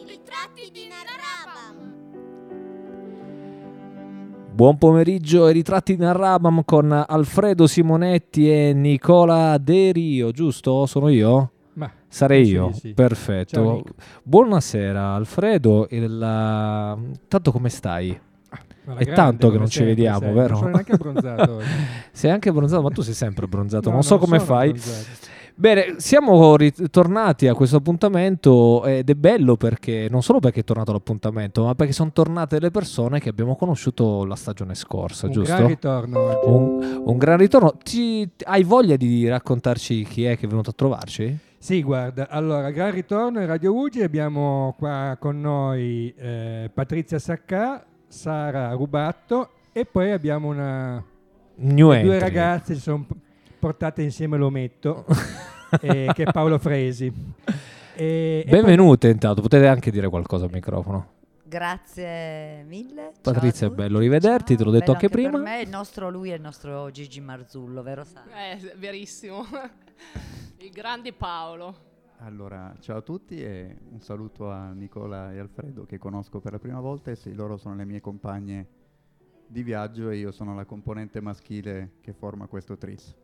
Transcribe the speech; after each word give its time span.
I 0.00 0.04
ritratti 0.06 0.70
di 0.72 0.86
Narrabam. 0.88 1.92
Buon 4.54 4.78
pomeriggio 4.78 5.44
ai 5.44 5.52
ritratti 5.52 5.94
di 5.94 6.02
Narrabam 6.02 6.62
con 6.64 6.90
Alfredo 7.06 7.66
Simonetti 7.66 8.50
e 8.50 8.72
Nicola 8.72 9.58
De 9.58 9.92
Rio, 9.92 10.30
giusto? 10.30 10.86
Sono 10.86 11.08
io? 11.10 11.50
Ma 11.74 11.90
Sarei 12.08 12.46
sì, 12.46 12.52
io, 12.52 12.72
sì. 12.72 12.80
Ciao, 12.80 12.92
perfetto. 12.94 13.72
Nico. 13.72 13.90
Buonasera 14.22 15.14
Alfredo, 15.14 15.86
Il, 15.90 16.10
uh, 16.14 17.12
tanto 17.28 17.52
come 17.52 17.68
stai? 17.68 18.18
Alla 18.86 19.00
È 19.00 19.12
tanto 19.12 19.50
che 19.50 19.58
non 19.58 19.68
ci 19.68 19.84
vediamo, 19.84 20.20
sai, 20.20 20.32
vero? 20.32 20.48
Non 20.48 20.56
sono 20.56 20.70
neanche 20.70 20.92
abbronzato 20.92 21.54
oggi. 21.56 21.66
Sei 22.10 22.30
anche 22.30 22.48
abbronzato, 22.48 22.82
ma 22.82 22.88
tu 22.90 23.02
sei 23.02 23.14
sempre 23.14 23.44
abbronzato, 23.44 23.88
No, 23.88 23.94
non 23.96 24.02
so 24.02 24.16
come 24.18 24.40
fai. 24.40 24.70
abbronzato. 24.70 25.38
Bene, 25.60 25.96
siamo 25.98 26.56
ritornati 26.56 27.46
a 27.46 27.52
questo 27.52 27.76
appuntamento 27.76 28.82
ed 28.86 29.10
è 29.10 29.14
bello 29.14 29.56
perché 29.58 30.06
non 30.08 30.22
solo 30.22 30.40
perché 30.40 30.60
è 30.60 30.64
tornato 30.64 30.90
l'appuntamento, 30.90 31.64
ma 31.66 31.74
perché 31.74 31.92
sono 31.92 32.12
tornate 32.12 32.58
le 32.58 32.70
persone 32.70 33.20
che 33.20 33.28
abbiamo 33.28 33.54
conosciuto 33.56 34.24
la 34.24 34.36
stagione 34.36 34.74
scorsa, 34.74 35.26
Un 35.26 35.32
giusto? 35.32 35.54
gran 35.54 35.66
ritorno. 35.66 36.40
Un, 36.46 37.02
un 37.04 37.18
gran 37.18 37.36
ritorno. 37.36 37.74
Ti- 37.76 38.26
hai 38.44 38.62
voglia 38.64 38.96
di 38.96 39.28
raccontarci 39.28 40.02
chi 40.04 40.24
è 40.24 40.38
che 40.38 40.46
è 40.46 40.48
venuto 40.48 40.70
a 40.70 40.72
trovarci? 40.74 41.36
Sì, 41.58 41.82
guarda, 41.82 42.28
allora, 42.30 42.70
gran 42.70 42.92
ritorno 42.92 43.38
in 43.38 43.46
Radio 43.46 43.74
Ugi, 43.74 44.00
abbiamo 44.02 44.74
qua 44.78 45.18
con 45.20 45.42
noi 45.42 46.10
eh, 46.16 46.70
Patrizia 46.72 47.18
Saccà, 47.18 47.84
Sara 48.08 48.72
Rubatto 48.72 49.50
e 49.72 49.84
poi 49.84 50.10
abbiamo 50.10 50.48
una, 50.48 51.04
New 51.56 51.86
due 51.88 51.98
entry. 51.98 52.18
ragazze, 52.18 52.76
sono 52.76 53.04
portate 53.58 54.00
insieme 54.00 54.38
l'ometto, 54.38 55.04
eh, 55.80 56.10
che 56.14 56.24
è 56.24 56.32
Paolo 56.32 56.58
Fresi. 56.58 57.12
E- 57.94 58.44
e 58.46 58.50
Benvenute 58.50 59.08
intanto, 59.08 59.42
potete 59.42 59.66
anche 59.66 59.90
dire 59.90 60.08
qualcosa 60.08 60.44
al 60.44 60.50
microfono. 60.52 61.18
Grazie 61.44 62.62
mille. 62.62 63.12
ciao 63.20 63.32
Patrizia, 63.32 63.66
è 63.66 63.70
bello 63.70 63.98
rivederti, 63.98 64.56
te 64.56 64.62
l'ho 64.62 64.70
detto 64.70 64.92
bello 64.92 64.94
anche 64.94 65.08
prima. 65.08 65.30
Per 65.32 65.40
me 65.40 65.60
il 65.60 65.68
nostro 65.68 66.08
lui 66.08 66.30
è 66.30 66.34
il 66.34 66.40
nostro 66.40 66.90
Gigi 66.92 67.20
Marzullo, 67.20 67.82
vero 67.82 68.04
Sara? 68.04 68.50
Eh, 68.50 68.74
verissimo. 68.76 69.44
Il 70.58 70.70
grande 70.70 71.12
Paolo. 71.12 71.88
Allora, 72.18 72.74
ciao 72.80 72.98
a 72.98 73.00
tutti 73.00 73.42
e 73.42 73.78
un 73.90 74.00
saluto 74.00 74.50
a 74.50 74.72
Nicola 74.72 75.32
e 75.32 75.38
Alfredo 75.38 75.86
che 75.86 75.98
conosco 75.98 76.38
per 76.38 76.52
la 76.52 76.58
prima 76.58 76.78
volta 76.78 77.10
e 77.10 77.16
sì, 77.16 77.32
loro 77.32 77.56
sono 77.56 77.74
le 77.74 77.84
mie 77.86 78.00
compagne 78.00 78.66
di 79.46 79.62
viaggio 79.62 80.10
e 80.10 80.18
io 80.18 80.30
sono 80.30 80.54
la 80.54 80.66
componente 80.66 81.20
maschile 81.20 81.94
che 82.00 82.12
forma 82.12 82.46
questo 82.46 82.76
tris. 82.76 83.16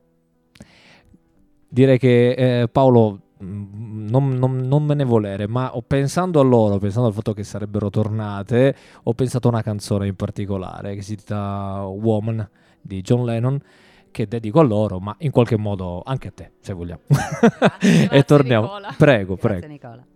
Direi 1.76 1.98
che 1.98 2.30
eh, 2.62 2.68
Paolo 2.68 3.20
mm, 3.44 4.08
non, 4.08 4.30
non- 4.30 4.60
non 4.60 4.82
me 4.82 4.94
ne 4.94 5.04
volere, 5.04 5.46
ma 5.46 5.70
pensando 5.86 6.40
a 6.40 6.42
loro, 6.42 6.78
pensando 6.78 7.08
al 7.08 7.12
fatto 7.12 7.34
che 7.34 7.44
sarebbero 7.44 7.90
tornate, 7.90 8.74
ho 9.02 9.12
pensato 9.12 9.48
a 9.48 9.50
una 9.50 9.60
canzone 9.60 10.06
in 10.06 10.16
particolare 10.16 10.94
che 10.94 11.02
si 11.02 11.10
intitola 11.12 11.82
Woman 11.82 12.48
di 12.80 13.02
John 13.02 13.26
Lennon 13.26 13.60
che 14.10 14.26
dedico 14.26 14.60
a 14.60 14.62
loro, 14.62 15.00
ma 15.00 15.14
in 15.18 15.30
qualche 15.30 15.58
modo 15.58 16.00
anche 16.02 16.28
a 16.28 16.32
te, 16.34 16.52
se 16.60 16.72
vogliamo. 16.72 17.02
e 18.10 18.22
torniamo. 18.22 18.68
Nicola. 18.68 18.94
Prego, 18.96 19.34
Grazie 19.34 19.58
prego. 19.58 19.66
Nicola. 19.66 20.06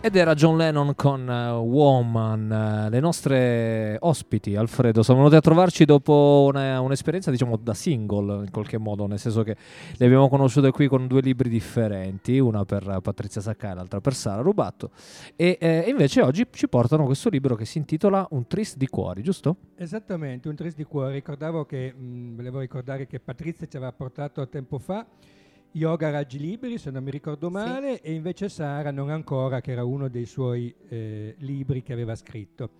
Ed 0.00 0.14
era 0.14 0.34
John 0.34 0.56
Lennon 0.56 0.94
con 0.94 1.28
eh, 1.28 1.50
Woman, 1.50 2.52
eh, 2.86 2.88
le 2.88 3.00
nostre 3.00 3.96
ospiti, 3.98 4.54
Alfredo, 4.54 5.02
sono 5.02 5.18
venute 5.18 5.36
a 5.36 5.40
trovarci 5.40 5.84
dopo 5.84 6.46
una- 6.48 6.80
un'esperienza, 6.80 7.32
diciamo, 7.32 7.56
da 7.56 7.74
single 7.74 8.44
in 8.44 8.50
qualche 8.52 8.78
modo, 8.78 9.06
nel 9.06 9.18
senso 9.18 9.42
che 9.42 9.56
le 9.96 10.06
abbiamo 10.06 10.28
conosciute 10.28 10.70
qui 10.70 10.86
con 10.86 11.08
due 11.08 11.20
libri 11.20 11.48
differenti, 11.48 12.38
una 12.38 12.64
per 12.64 13.00
Patrizia 13.02 13.40
Saccai 13.40 13.72
e 13.72 13.74
l'altra 13.74 14.00
per 14.00 14.14
Sara 14.14 14.40
Rubatto, 14.40 14.92
e 15.34 15.58
eh, 15.60 15.84
invece 15.88 16.22
oggi 16.22 16.46
ci 16.52 16.68
portano 16.68 17.04
questo 17.04 17.28
libro 17.28 17.56
che 17.56 17.64
si 17.64 17.78
intitola 17.78 18.24
Un 18.30 18.46
tris 18.46 18.76
di 18.76 18.86
cuori, 18.86 19.22
giusto? 19.22 19.56
Esattamente, 19.76 20.48
un 20.48 20.54
tris 20.54 20.76
di 20.76 20.84
cuore. 20.84 21.14
Ricordavo 21.14 21.64
che, 21.64 21.92
mh, 21.92 22.36
volevo 22.36 22.60
ricordare 22.60 23.08
che 23.08 23.18
Patrizia 23.18 23.66
ci 23.66 23.76
aveva 23.76 23.92
portato 23.92 24.48
tempo 24.48 24.78
fa 24.78 25.04
Yoga 25.72 26.10
Raggi 26.10 26.38
Liberi, 26.38 26.78
se 26.78 26.90
non 26.90 27.02
mi 27.02 27.10
ricordo 27.10 27.50
male, 27.50 28.00
e 28.00 28.12
invece 28.12 28.48
Sara 28.48 28.90
non 28.90 29.10
ancora, 29.10 29.60
che 29.60 29.72
era 29.72 29.84
uno 29.84 30.08
dei 30.08 30.26
suoi 30.26 30.74
eh, 30.88 31.34
libri 31.38 31.82
che 31.82 31.92
aveva 31.92 32.14
scritto. 32.14 32.70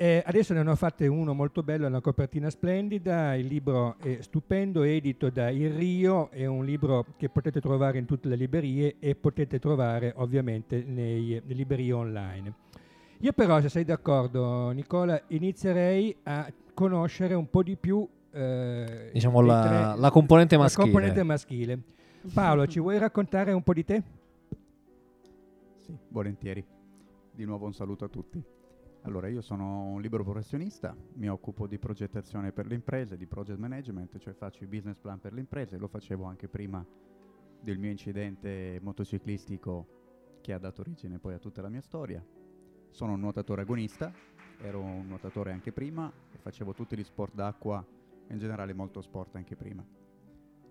Eh, 0.00 0.22
adesso 0.24 0.52
ne 0.52 0.60
hanno 0.60 0.76
fatte 0.76 1.08
uno 1.08 1.34
molto 1.34 1.62
bello, 1.64 1.86
una 1.86 2.00
copertina 2.00 2.50
splendida, 2.50 3.34
il 3.34 3.46
libro 3.46 3.96
è 3.98 4.18
stupendo, 4.20 4.82
edito 4.84 5.28
da 5.30 5.50
Il 5.50 5.72
Rio, 5.72 6.30
è 6.30 6.46
un 6.46 6.64
libro 6.64 7.04
che 7.16 7.28
potete 7.28 7.60
trovare 7.60 7.98
in 7.98 8.04
tutte 8.04 8.28
le 8.28 8.36
librerie 8.36 8.96
e 9.00 9.16
potete 9.16 9.58
trovare 9.58 10.12
ovviamente 10.16 10.84
nei, 10.86 11.40
nelle 11.44 11.54
librerie 11.54 11.92
online. 11.92 12.52
Io 13.20 13.32
però, 13.32 13.60
se 13.60 13.68
sei 13.68 13.84
d'accordo, 13.84 14.70
Nicola, 14.70 15.20
inizierei 15.28 16.14
a 16.24 16.52
conoscere 16.74 17.34
un 17.34 17.50
po' 17.50 17.64
di 17.64 17.76
più 17.76 18.06
eh, 18.30 19.10
Diciamo 19.12 19.40
la, 19.40 19.62
tre- 19.94 20.00
la 20.00 20.10
componente 20.10 20.54
la 20.54 20.62
maschile. 20.62 20.84
componente 20.84 21.22
maschile. 21.24 21.78
Paolo, 22.34 22.66
ci 22.66 22.80
vuoi 22.80 22.98
raccontare 22.98 23.52
un 23.52 23.62
po' 23.62 23.72
di 23.72 23.84
te? 23.84 24.02
Sì, 25.76 25.96
volentieri. 26.08 26.64
Di 27.30 27.44
nuovo 27.44 27.66
un 27.66 27.72
saluto 27.72 28.04
a 28.04 28.08
tutti. 28.08 28.42
Allora, 29.02 29.28
io 29.28 29.40
sono 29.40 29.84
un 29.84 30.00
libero 30.00 30.24
professionista, 30.24 30.96
mi 31.14 31.28
occupo 31.28 31.66
di 31.66 31.78
progettazione 31.78 32.52
per 32.52 32.66
le 32.66 32.74
imprese, 32.74 33.16
di 33.16 33.26
project 33.26 33.58
management, 33.58 34.18
cioè 34.18 34.34
faccio 34.34 34.64
i 34.64 34.66
business 34.66 34.98
plan 34.98 35.20
per 35.20 35.32
le 35.32 35.40
imprese, 35.40 35.78
lo 35.78 35.86
facevo 35.86 36.24
anche 36.24 36.48
prima 36.48 36.84
del 37.60 37.78
mio 37.78 37.90
incidente 37.90 38.78
motociclistico 38.82 40.40
che 40.40 40.52
ha 40.52 40.58
dato 40.58 40.80
origine 40.80 41.18
poi 41.18 41.34
a 41.34 41.38
tutta 41.38 41.62
la 41.62 41.68
mia 41.68 41.80
storia. 41.80 42.22
Sono 42.90 43.12
un 43.12 43.20
nuotatore 43.20 43.62
agonista, 43.62 44.12
ero 44.60 44.82
un 44.82 45.06
nuotatore 45.06 45.52
anche 45.52 45.72
prima 45.72 46.12
e 46.32 46.38
facevo 46.38 46.74
tutti 46.74 46.96
gli 46.96 47.04
sport 47.04 47.34
d'acqua, 47.34 47.86
in 48.28 48.38
generale 48.38 48.74
molto 48.74 49.00
sport 49.00 49.36
anche 49.36 49.54
prima. 49.56 49.97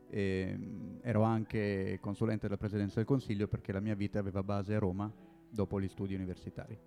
E, 0.10 0.56
mm, 0.58 0.98
ero 1.02 1.22
anche 1.24 1.98
consulente 2.02 2.48
della 2.48 2.58
Presidenza 2.58 2.96
del 2.96 3.06
Consiglio 3.06 3.48
perché 3.48 3.72
la 3.72 3.80
mia 3.82 3.96
vita 3.96 4.20
aveva 4.20 4.42
base 4.44 4.76
a 4.76 4.80
Roma 4.80 5.12
dopo 5.50 5.80
gli 5.82 5.88
studi 5.88 6.16
universitari. 6.16 6.78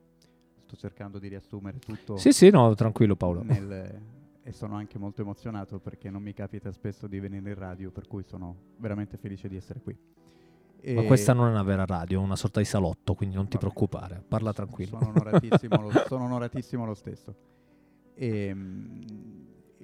Sto 0.65 0.77
cercando 0.77 1.19
di 1.19 1.29
riassumere 1.29 1.79
tutto 1.79 2.17
Sì, 2.17 2.33
sì, 2.33 2.51
no, 2.51 2.75
tranquillo 2.75 3.17
Paolo. 3.17 3.43
nel- 3.43 4.01
e 4.43 4.53
sono 4.53 4.75
anche 4.77 4.99
molto 4.99 5.21
emozionato 5.21 5.79
perché 5.81 6.09
non 6.11 6.23
mi 6.23 6.33
capita 6.33 6.73
spesso 6.73 7.07
di 7.07 7.21
venire 7.21 7.51
in 7.51 7.55
radio, 7.59 7.91
per 7.91 8.07
cui 8.07 8.23
sono 8.23 8.57
veramente 8.79 9.17
felice 9.19 9.49
di 9.49 9.57
essere 9.57 9.81
qui. 9.81 9.95
Ma 10.83 11.03
E 11.03 11.05
questa 11.05 11.35
non 11.35 11.49
è 11.49 11.51
una 11.51 11.63
vera 11.63 11.85
radio, 11.85 12.21
è 12.21 12.25
una 12.25 12.37
sorta 12.37 12.59
di 12.59 12.65
salotto, 12.65 13.15
quindi 13.15 13.35
non 13.37 13.45
ti 13.49 13.59
Vabbè. 13.59 13.67
preoccupare, 13.67 14.25
parla 14.27 14.53
tranquillo. 14.55 14.99
Sono 14.99 15.11
onoratissimo, 15.11 15.81
lo, 15.83 15.91
sono 16.09 16.25
onoratissimo 16.25 16.87
lo 16.87 16.95
stesso. 16.95 17.35
E, 18.15 18.55
mm, 18.55 19.01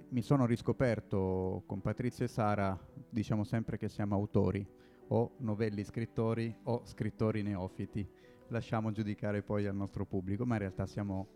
mi 0.09 0.23
sono 0.23 0.47
riscoperto 0.47 1.65
con 1.67 1.81
Patrizia 1.81 2.25
e 2.25 2.29
Sara, 2.29 2.79
diciamo 3.11 3.43
sempre 3.43 3.77
che 3.77 3.89
siamo 3.89 4.15
autori, 4.15 4.67
o 5.09 5.33
novelli 5.39 5.85
scrittori 5.85 6.55
o 6.65 6.83
scrittori 6.85 7.43
neofiti. 7.43 8.09
Lasciamo 8.49 8.93
giudicare 8.93 9.43
poi 9.43 9.67
al 9.67 9.75
nostro 9.75 10.07
pubblico, 10.07 10.47
ma 10.47 10.55
in 10.55 10.61
realtà 10.61 10.87
siamo, 10.87 11.27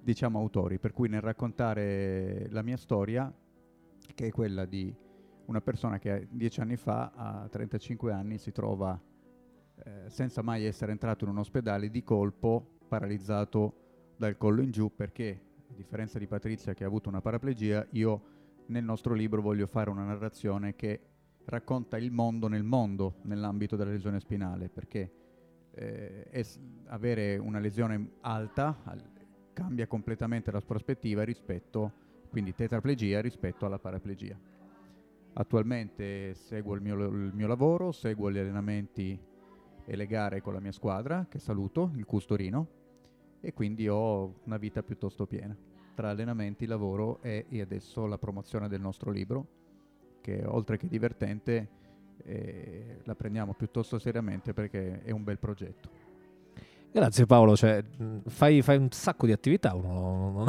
diciamo, 0.00 0.38
autori. 0.38 0.78
Per 0.78 0.92
cui 0.92 1.08
nel 1.08 1.20
raccontare 1.20 2.46
la 2.50 2.62
mia 2.62 2.76
storia, 2.76 3.32
che 4.14 4.26
è 4.26 4.30
quella 4.30 4.64
di 4.66 4.94
una 5.46 5.60
persona 5.60 5.98
che 5.98 6.28
dieci 6.30 6.60
anni 6.60 6.76
fa, 6.76 7.12
a 7.14 7.48
35 7.48 8.12
anni, 8.12 8.38
si 8.38 8.52
trova 8.52 9.00
eh, 9.84 10.08
senza 10.08 10.42
mai 10.42 10.64
essere 10.64 10.92
entrato 10.92 11.24
in 11.24 11.30
un 11.30 11.38
ospedale 11.38 11.90
di 11.90 12.04
colpo, 12.04 12.78
paralizzato 12.86 14.14
dal 14.16 14.36
collo 14.36 14.62
in 14.62 14.70
giù, 14.70 14.94
perché 14.94 15.50
differenza 15.82 16.18
di 16.18 16.26
Patrizia 16.26 16.74
che 16.74 16.84
ha 16.84 16.86
avuto 16.86 17.08
una 17.08 17.20
paraplegia, 17.20 17.86
io 17.90 18.22
nel 18.66 18.84
nostro 18.84 19.14
libro 19.14 19.42
voglio 19.42 19.66
fare 19.66 19.90
una 19.90 20.04
narrazione 20.04 20.76
che 20.76 21.00
racconta 21.44 21.98
il 21.98 22.12
mondo 22.12 22.46
nel 22.46 22.62
mondo 22.62 23.16
nell'ambito 23.22 23.74
della 23.74 23.90
lesione 23.90 24.20
spinale, 24.20 24.68
perché 24.68 25.10
eh, 25.74 26.26
es- 26.30 26.60
avere 26.86 27.36
una 27.36 27.58
lesione 27.58 28.12
alta 28.20 28.78
al- 28.84 29.10
cambia 29.52 29.86
completamente 29.86 30.50
la 30.50 30.62
prospettiva 30.62 31.24
rispetto, 31.24 31.92
quindi 32.30 32.54
tetraplegia 32.54 33.20
rispetto 33.20 33.66
alla 33.66 33.78
paraplegia. 33.78 34.38
Attualmente 35.34 36.34
seguo 36.34 36.74
il 36.74 36.80
mio, 36.80 36.94
il 36.94 37.32
mio 37.34 37.46
lavoro, 37.46 37.90
seguo 37.90 38.30
gli 38.30 38.38
allenamenti 38.38 39.18
e 39.84 39.96
le 39.96 40.06
gare 40.06 40.40
con 40.40 40.52
la 40.52 40.60
mia 40.60 40.72
squadra, 40.72 41.26
che 41.28 41.38
saluto, 41.38 41.90
il 41.96 42.04
Custorino, 42.04 42.80
e 43.42 43.52
quindi 43.52 43.88
ho 43.88 44.36
una 44.44 44.56
vita 44.56 44.82
piuttosto 44.82 45.26
piena, 45.26 45.54
tra 45.94 46.10
allenamenti, 46.10 46.64
lavoro 46.64 47.20
e, 47.20 47.44
e 47.48 47.60
adesso 47.60 48.06
la 48.06 48.16
promozione 48.16 48.68
del 48.68 48.80
nostro 48.80 49.10
libro, 49.10 49.46
che 50.20 50.44
oltre 50.46 50.78
che 50.78 50.86
divertente 50.86 51.68
eh, 52.24 53.00
la 53.02 53.14
prendiamo 53.16 53.52
piuttosto 53.52 53.98
seriamente 53.98 54.54
perché 54.54 55.02
è 55.02 55.10
un 55.10 55.24
bel 55.24 55.38
progetto. 55.38 55.90
Grazie 56.92 57.26
Paolo, 57.26 57.56
cioè, 57.56 57.82
mh, 57.82 58.20
fai, 58.26 58.62
fai 58.62 58.76
un 58.76 58.90
sacco 58.90 59.26
di 59.26 59.32
attività, 59.32 59.74
uno 59.74 60.30
non- 60.30 60.46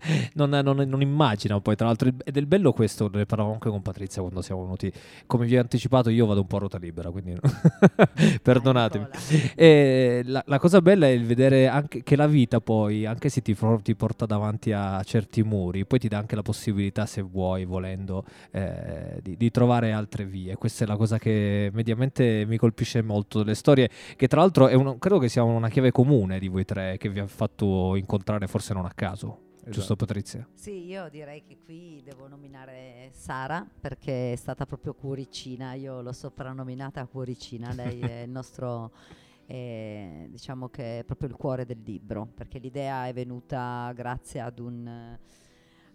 non, 0.34 0.50
non, 0.50 0.76
non 0.76 1.00
immagina 1.00 1.60
poi 1.60 1.76
tra 1.76 1.86
l'altro 1.86 2.08
ed 2.08 2.36
è 2.36 2.38
il 2.38 2.46
bello 2.46 2.72
questo 2.72 3.08
ne 3.12 3.26
parlavo 3.26 3.52
anche 3.52 3.68
con 3.68 3.82
Patrizia 3.82 4.22
quando 4.22 4.42
siamo 4.42 4.62
venuti. 4.62 4.92
Come 5.26 5.46
vi 5.46 5.56
ho 5.56 5.60
anticipato 5.60 6.10
io 6.10 6.26
vado 6.26 6.40
un 6.40 6.46
po' 6.46 6.56
a 6.56 6.58
ruota 6.60 6.78
libera 6.78 7.10
quindi 7.10 7.36
perdonatemi. 8.42 9.06
E 9.54 10.22
la, 10.24 10.42
la, 10.46 10.58
cosa 10.58 10.80
bella 10.80 11.06
è 11.06 11.10
il 11.10 11.24
vedere 11.24 11.66
anche 11.68 12.02
che 12.02 12.16
la 12.16 12.26
vita 12.26 12.60
poi 12.60 13.06
anche 13.06 13.28
se 13.28 13.42
ti, 13.42 13.56
ti, 13.82 13.94
porta 13.94 14.26
davanti 14.26 14.72
a 14.72 15.02
certi 15.02 15.42
muri 15.42 15.84
poi 15.84 15.98
ti 15.98 16.08
dà 16.08 16.18
anche 16.18 16.34
la 16.34 16.42
possibilità 16.42 17.06
se 17.06 17.22
vuoi 17.22 17.64
volendo 17.64 18.24
eh, 18.50 19.18
di, 19.22 19.36
di, 19.36 19.50
trovare 19.50 19.92
altre 19.92 20.24
vie. 20.24 20.56
Questa 20.56 20.84
è 20.84 20.86
la 20.86 20.96
cosa 20.96 21.18
che 21.18 21.70
mediamente 21.72 22.44
mi 22.46 22.56
colpisce 22.56 23.02
molto 23.02 23.38
delle 23.38 23.54
storie 23.54 23.90
che 24.16 24.28
tra 24.28 24.40
l'altro 24.40 24.68
è 24.68 24.74
un, 24.74 24.98
credo 24.98 25.18
che 25.18 25.28
sia 25.28 25.42
una 25.42 25.68
chiave 25.68 25.90
comune 25.90 26.38
di 26.38 26.48
voi 26.48 26.64
tre 26.64 26.96
che 26.98 27.08
vi 27.08 27.20
ha 27.20 27.26
fatto 27.26 27.96
incontrare 27.96 28.46
forse 28.46 28.74
non 28.74 28.84
a 28.84 28.92
caso 28.94 29.48
Esatto. 29.60 29.70
Giusto 29.72 29.96
Patrizia? 29.96 30.48
Sì, 30.54 30.86
io 30.86 31.10
direi 31.10 31.42
che 31.42 31.58
qui 31.62 32.00
devo 32.02 32.26
nominare 32.26 33.10
Sara 33.12 33.66
perché 33.78 34.32
è 34.32 34.36
stata 34.36 34.64
proprio 34.64 34.94
cuoricina, 34.94 35.74
io 35.74 36.00
l'ho 36.00 36.12
soprannominata 36.12 37.04
cuoricina, 37.06 37.74
lei 37.74 38.00
è 38.00 38.20
il 38.22 38.30
nostro, 38.32 38.90
eh, 39.44 40.28
diciamo 40.30 40.70
che 40.70 41.00
è 41.00 41.04
proprio 41.04 41.28
il 41.28 41.36
cuore 41.36 41.66
del 41.66 41.82
libro, 41.84 42.26
perché 42.34 42.58
l'idea 42.58 43.06
è 43.06 43.12
venuta 43.12 43.92
grazie 43.94 44.40
ad 44.40 44.58
un 44.58 45.18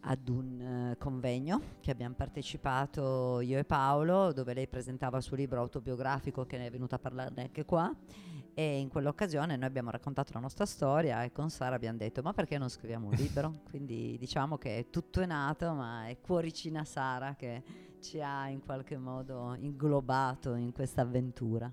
ad 0.07 0.29
un 0.29 0.91
uh, 0.91 0.97
convegno 0.99 1.59
che 1.79 1.89
abbiamo 1.89 2.13
partecipato 2.13 3.39
io 3.39 3.57
e 3.57 3.63
Paolo, 3.63 4.33
dove 4.33 4.53
lei 4.53 4.67
presentava 4.67 5.17
il 5.17 5.23
suo 5.23 5.35
libro 5.35 5.59
autobiografico 5.61 6.45
che 6.45 6.59
ne 6.59 6.67
è 6.67 6.69
venuta 6.69 6.97
a 6.97 6.99
parlarne 6.99 7.41
anche 7.41 7.65
qua 7.65 7.91
e 8.57 8.79
in 8.79 8.87
quell'occasione 8.87 9.57
noi 9.57 9.67
abbiamo 9.67 9.91
raccontato 9.91 10.31
la 10.33 10.39
nostra 10.39 10.65
storia 10.65 11.23
e 11.23 11.31
con 11.31 11.49
Sara 11.49 11.75
abbiamo 11.75 11.97
detto 11.97 12.21
ma 12.21 12.31
perché 12.33 12.57
non 12.57 12.69
scriviamo 12.69 13.07
un 13.07 13.13
libro? 13.19 13.59
Quindi 13.69 14.15
diciamo 14.17 14.57
che 14.57 14.87
tutto 14.89 15.21
è 15.21 15.25
nato 15.25 15.73
ma 15.73 16.07
è 16.07 16.17
cuoricina 16.21 16.83
Sara 16.85 17.35
che 17.35 17.61
ci 18.01 18.21
ha 18.21 18.47
in 18.47 18.61
qualche 18.63 18.97
modo 18.97 19.55
inglobato 19.59 20.55
in 20.55 20.71
questa 20.71 21.01
avventura. 21.01 21.71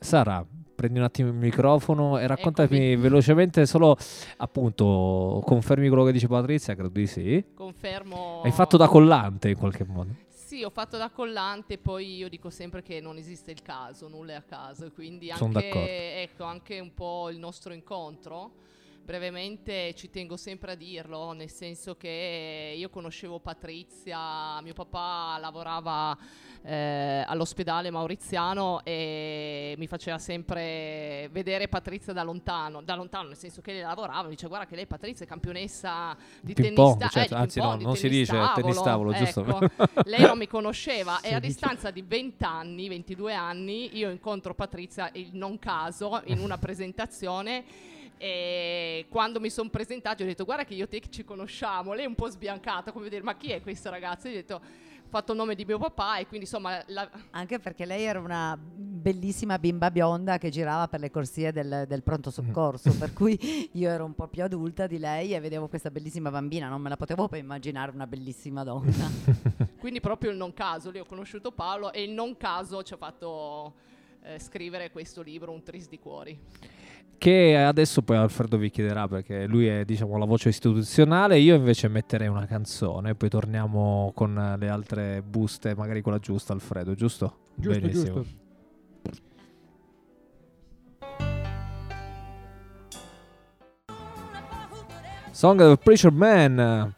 Sara, 0.00 0.46
prendi 0.74 0.98
un 0.98 1.04
attimo 1.04 1.28
il 1.28 1.34
microfono 1.34 2.18
e 2.18 2.26
raccontami 2.26 2.68
Eccomi. 2.92 2.96
velocemente 2.96 3.66
solo 3.66 3.96
appunto 4.36 5.42
confermi 5.44 5.88
quello 5.88 6.04
che 6.04 6.12
dice 6.12 6.28
Patrizia, 6.28 6.74
credo 6.74 6.88
di 6.90 7.06
sì. 7.06 7.44
Confermo. 7.54 8.42
Hai 8.42 8.52
fatto 8.52 8.76
da 8.76 8.86
collante 8.86 9.50
in 9.50 9.56
qualche 9.56 9.84
modo. 9.84 10.14
Sì, 10.58 10.64
ho 10.64 10.70
fatto 10.70 10.96
da 10.96 11.08
collante, 11.10 11.78
poi 11.78 12.16
io 12.16 12.28
dico 12.28 12.50
sempre 12.50 12.82
che 12.82 13.00
non 13.00 13.16
esiste 13.16 13.52
il 13.52 13.62
caso, 13.62 14.08
nulla 14.08 14.32
è 14.32 14.34
a 14.34 14.42
caso, 14.42 14.90
quindi 14.90 15.30
anche, 15.30 16.20
ecco, 16.22 16.42
anche 16.42 16.80
un 16.80 16.92
po' 16.92 17.30
il 17.30 17.38
nostro 17.38 17.72
incontro 17.72 18.66
brevemente 19.04 19.94
ci 19.94 20.10
tengo 20.10 20.36
sempre 20.36 20.72
a 20.72 20.74
dirlo, 20.74 21.30
nel 21.30 21.48
senso 21.48 21.96
che 21.96 22.74
io 22.76 22.90
conoscevo 22.90 23.38
Patrizia, 23.38 24.60
mio 24.60 24.74
papà 24.74 25.38
lavorava 25.38 26.18
eh, 26.62 27.24
all'ospedale 27.26 27.90
mauriziano 27.90 28.80
e 28.84 29.74
mi 29.78 29.86
faceva 29.86 30.18
sempre 30.18 31.28
vedere 31.32 31.68
Patrizia 31.68 32.12
da 32.12 32.22
lontano, 32.22 32.82
da 32.82 32.94
lontano 32.94 33.28
nel 33.28 33.36
senso 33.36 33.60
che 33.60 33.72
lei 33.72 33.82
lavorava, 33.82 34.24
mi 34.24 34.30
dice 34.30 34.48
guarda 34.48 34.66
che 34.66 34.74
lei 34.74 34.86
Patrizia 34.86 35.24
è 35.24 35.28
campionessa 35.28 36.16
di 36.40 36.54
tennis, 36.54 36.74
pong, 36.74 37.08
certo, 37.08 37.34
eh, 37.34 37.38
anzi 37.38 37.60
no, 37.60 37.76
non 37.76 37.96
si 37.96 38.08
dice 38.08 38.32
tavolo, 38.32 38.52
tennis 38.54 38.82
tavolo, 38.82 39.12
giusto? 39.12 39.40
Ecco, 39.40 39.68
lei 40.04 40.22
non 40.22 40.38
mi 40.38 40.46
conosceva 40.46 41.20
e 41.20 41.34
a 41.34 41.40
distanza 41.40 41.90
di 41.90 42.02
20 42.02 42.44
anni, 42.44 42.88
22 42.88 43.34
anni, 43.34 43.96
io 43.96 44.10
incontro 44.10 44.54
Patrizia, 44.54 45.10
il 45.14 45.30
non 45.32 45.58
caso, 45.58 46.20
in 46.24 46.40
una 46.40 46.58
presentazione 46.58 47.64
e 48.18 49.06
quando 49.08 49.38
mi 49.38 49.48
sono 49.48 49.70
presentato 49.70 50.24
ho 50.24 50.26
detto 50.26 50.44
guarda 50.44 50.64
che 50.64 50.74
io 50.74 50.84
e 50.84 50.88
te 50.88 51.00
ci 51.08 51.24
conosciamo, 51.24 51.92
lei 51.92 52.04
è 52.04 52.08
un 52.08 52.16
po' 52.16 52.28
sbiancata 52.28 52.90
come 52.90 53.08
dire 53.08 53.22
ma 53.22 53.36
chi 53.36 53.52
è 53.52 53.62
questo 53.62 53.90
ragazzo? 53.90 54.26
Io 54.26 54.34
ho 54.34 54.36
detto 54.36 54.60
fatto 55.08 55.32
il 55.32 55.38
nome 55.38 55.54
di 55.54 55.64
mio 55.64 55.78
papà 55.78 56.18
e 56.18 56.26
quindi 56.26 56.46
insomma... 56.46 56.82
La... 56.88 57.08
Anche 57.30 57.58
perché 57.58 57.84
lei 57.84 58.04
era 58.04 58.20
una 58.20 58.58
bellissima 58.58 59.58
bimba 59.58 59.90
bionda 59.90 60.38
che 60.38 60.50
girava 60.50 60.88
per 60.88 61.00
le 61.00 61.10
corsie 61.10 61.52
del, 61.52 61.84
del 61.86 62.02
pronto 62.02 62.30
soccorso, 62.30 62.96
per 62.96 63.12
cui 63.12 63.70
io 63.72 63.90
ero 63.90 64.04
un 64.04 64.14
po' 64.14 64.28
più 64.28 64.42
adulta 64.42 64.86
di 64.86 64.98
lei 64.98 65.34
e 65.34 65.40
vedevo 65.40 65.68
questa 65.68 65.90
bellissima 65.90 66.30
bambina, 66.30 66.68
non 66.68 66.80
me 66.80 66.88
la 66.88 66.96
potevo 66.96 67.28
poi 67.28 67.40
immaginare 67.40 67.92
una 67.92 68.06
bellissima 68.06 68.64
donna. 68.64 69.10
quindi 69.78 70.00
proprio 70.00 70.30
il 70.30 70.36
non 70.36 70.52
caso, 70.52 70.90
lì 70.90 70.98
ho 70.98 71.06
conosciuto 71.06 71.52
Paolo 71.52 71.92
e 71.92 72.02
il 72.02 72.10
non 72.10 72.36
caso 72.36 72.82
ci 72.82 72.94
ha 72.94 72.96
fatto 72.96 73.74
eh, 74.22 74.38
scrivere 74.38 74.90
questo 74.90 75.22
libro, 75.22 75.52
Un 75.52 75.62
Tris 75.62 75.88
di 75.88 75.98
Cuori 75.98 76.38
che 77.18 77.56
adesso 77.56 78.02
poi 78.02 78.16
Alfredo 78.16 78.56
vi 78.56 78.70
chiederà 78.70 79.08
perché 79.08 79.46
lui 79.46 79.66
è 79.66 79.84
diciamo 79.84 80.16
la 80.16 80.24
voce 80.24 80.48
istituzionale, 80.48 81.38
io 81.38 81.56
invece 81.56 81.88
metterei 81.88 82.28
una 82.28 82.46
canzone, 82.46 83.14
poi 83.16 83.28
torniamo 83.28 84.12
con 84.14 84.56
le 84.58 84.68
altre 84.68 85.22
buste, 85.22 85.74
magari 85.74 86.00
quella 86.00 86.18
giusta 86.18 86.52
Alfredo, 86.52 86.94
giusto? 86.94 87.38
Giusto, 87.56 87.80
Benissimo. 87.80 88.14
giusto. 88.14 88.46
Song 95.32 95.60
of 95.60 95.78
Preacher 95.82 96.10
Man. 96.10 96.94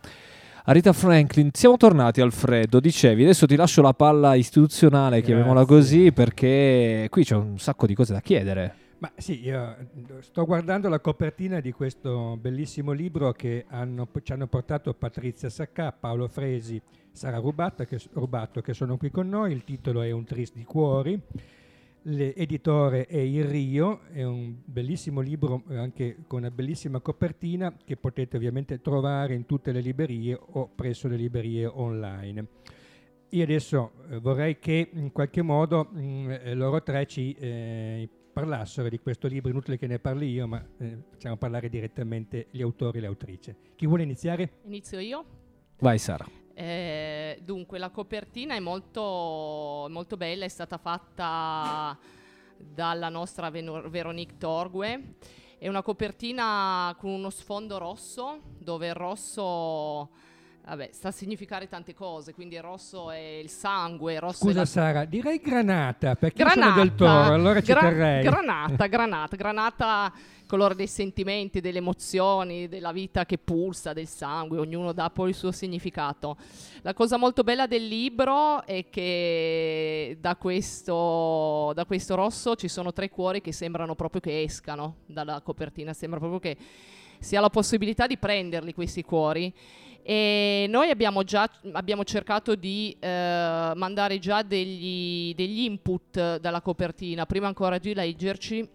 Rita 0.64 0.92
Franklin, 0.92 1.50
siamo 1.52 1.76
tornati 1.76 2.20
Alfredo, 2.20 2.78
dicevi, 2.78 3.24
adesso 3.24 3.44
ti 3.46 3.56
lascio 3.56 3.82
la 3.82 3.92
palla 3.92 4.34
istituzionale, 4.34 5.20
chiamiamola 5.20 5.64
così, 5.64 6.12
perché 6.12 7.08
qui 7.10 7.24
c'è 7.24 7.34
un 7.34 7.58
sacco 7.58 7.86
di 7.86 7.94
cose 7.94 8.12
da 8.12 8.20
chiedere. 8.20 8.79
Ma 9.00 9.10
sì, 9.16 9.42
io 9.46 9.76
sto 10.20 10.44
guardando 10.44 10.90
la 10.90 11.00
copertina 11.00 11.60
di 11.60 11.72
questo 11.72 12.36
bellissimo 12.36 12.92
libro 12.92 13.32
che 13.32 13.64
hanno, 13.66 14.06
ci 14.22 14.32
hanno 14.32 14.46
portato 14.46 14.92
Patrizia 14.92 15.48
Saccà, 15.48 15.90
Paolo 15.90 16.28
Fresi, 16.28 16.78
Sara 17.10 17.38
Rubato 17.38 17.84
che, 17.86 17.98
Rubato, 18.12 18.60
che 18.60 18.74
sono 18.74 18.98
qui 18.98 19.10
con 19.10 19.26
noi. 19.26 19.52
Il 19.52 19.64
titolo 19.64 20.02
è 20.02 20.10
Un 20.10 20.24
Tris 20.24 20.52
di 20.52 20.64
Cuori. 20.64 21.18
L'editore 22.02 23.06
è 23.06 23.16
Il 23.16 23.46
Rio, 23.46 24.02
è 24.12 24.22
un 24.22 24.54
bellissimo 24.62 25.22
libro 25.22 25.62
anche 25.68 26.18
con 26.26 26.40
una 26.40 26.50
bellissima 26.50 27.00
copertina 27.00 27.74
che 27.82 27.96
potete 27.96 28.36
ovviamente 28.36 28.82
trovare 28.82 29.32
in 29.32 29.46
tutte 29.46 29.72
le 29.72 29.80
librerie 29.80 30.38
o 30.38 30.68
presso 30.74 31.08
le 31.08 31.16
librerie 31.16 31.64
online. 31.64 32.46
Io 33.30 33.44
adesso 33.44 33.92
eh, 34.10 34.18
vorrei 34.18 34.58
che 34.58 34.90
in 34.92 35.10
qualche 35.10 35.40
modo 35.40 35.88
mh, 35.90 36.00
mm, 36.00 36.32
loro 36.52 36.82
tre 36.82 37.06
ci 37.06 37.32
eh, 37.38 38.08
parlassero 38.32 38.88
di 38.88 38.98
questo 38.98 39.26
libro, 39.26 39.50
inutile 39.50 39.78
che 39.78 39.86
ne 39.86 39.98
parli 39.98 40.30
io, 40.30 40.46
ma 40.46 40.64
eh, 40.78 40.98
facciamo 41.10 41.36
parlare 41.36 41.68
direttamente 41.68 42.46
gli 42.50 42.62
autori 42.62 42.98
e 42.98 43.00
le 43.00 43.06
autrici. 43.06 43.54
Chi 43.76 43.86
vuole 43.86 44.02
iniziare? 44.02 44.60
Inizio 44.64 44.98
io. 44.98 45.24
Vai 45.78 45.98
Sara. 45.98 46.26
Eh, 46.54 47.40
dunque, 47.42 47.78
la 47.78 47.90
copertina 47.90 48.54
è 48.54 48.60
molto, 48.60 49.86
molto, 49.88 50.16
bella, 50.16 50.44
è 50.44 50.48
stata 50.48 50.78
fatta 50.78 51.98
dalla 52.56 53.08
nostra 53.08 53.50
Ven- 53.50 53.88
Veronique 53.88 54.36
Torgue. 54.36 55.14
È 55.58 55.68
una 55.68 55.82
copertina 55.82 56.94
con 56.98 57.10
uno 57.10 57.30
sfondo 57.30 57.78
rosso, 57.78 58.40
dove 58.58 58.88
il 58.88 58.94
rosso 58.94 60.10
Vabbè, 60.70 60.90
sta 60.92 61.08
a 61.08 61.10
significare 61.10 61.66
tante 61.66 61.94
cose, 61.94 62.32
quindi 62.32 62.54
il 62.54 62.62
rosso 62.62 63.10
è 63.10 63.40
il 63.42 63.48
sangue, 63.48 64.20
rosso 64.20 64.44
Scusa 64.44 64.60
la... 64.60 64.64
Sara, 64.64 65.04
direi 65.04 65.40
granata, 65.40 66.14
perché 66.14 66.44
granata, 66.44 66.60
sono 66.60 66.74
del 66.76 66.94
toro, 66.94 67.34
allora 67.34 67.60
ci 67.60 67.72
gra- 67.72 67.80
terrei. 67.80 68.22
Granata, 68.22 68.86
granata, 68.86 69.34
granata, 69.34 70.12
colore 70.46 70.76
dei 70.76 70.86
sentimenti, 70.86 71.60
delle 71.60 71.78
emozioni, 71.78 72.68
della 72.68 72.92
vita 72.92 73.26
che 73.26 73.36
pulsa, 73.36 73.92
del 73.92 74.06
sangue, 74.06 74.58
ognuno 74.58 74.92
dà 74.92 75.10
poi 75.10 75.30
il 75.30 75.34
suo 75.34 75.50
significato. 75.50 76.36
La 76.82 76.94
cosa 76.94 77.16
molto 77.16 77.42
bella 77.42 77.66
del 77.66 77.88
libro 77.88 78.64
è 78.64 78.88
che 78.90 80.18
da 80.20 80.36
questo, 80.36 81.72
da 81.74 81.84
questo 81.84 82.14
rosso 82.14 82.54
ci 82.54 82.68
sono 82.68 82.92
tre 82.92 83.08
cuori 83.08 83.40
che 83.40 83.50
sembrano 83.50 83.96
proprio 83.96 84.20
che 84.20 84.42
escano 84.42 84.98
dalla 85.06 85.40
copertina, 85.40 85.92
sembra 85.92 86.20
proprio 86.20 86.38
che 86.38 86.56
sia 87.18 87.40
la 87.40 87.50
possibilità 87.50 88.06
di 88.06 88.16
prenderli 88.16 88.72
questi 88.72 89.02
cuori 89.02 89.52
e 90.10 90.66
noi 90.68 90.90
abbiamo 90.90 91.22
già 91.22 91.48
abbiamo 91.70 92.02
cercato 92.02 92.56
di 92.56 92.96
eh, 92.98 93.06
mandare 93.76 94.18
già 94.18 94.42
degli, 94.42 95.32
degli, 95.36 95.60
input 95.60 96.38
dalla 96.38 96.60
copertina, 96.60 97.26
prima 97.26 97.46
ancora 97.46 97.78
di 97.78 97.94
leggerci, 97.94 98.68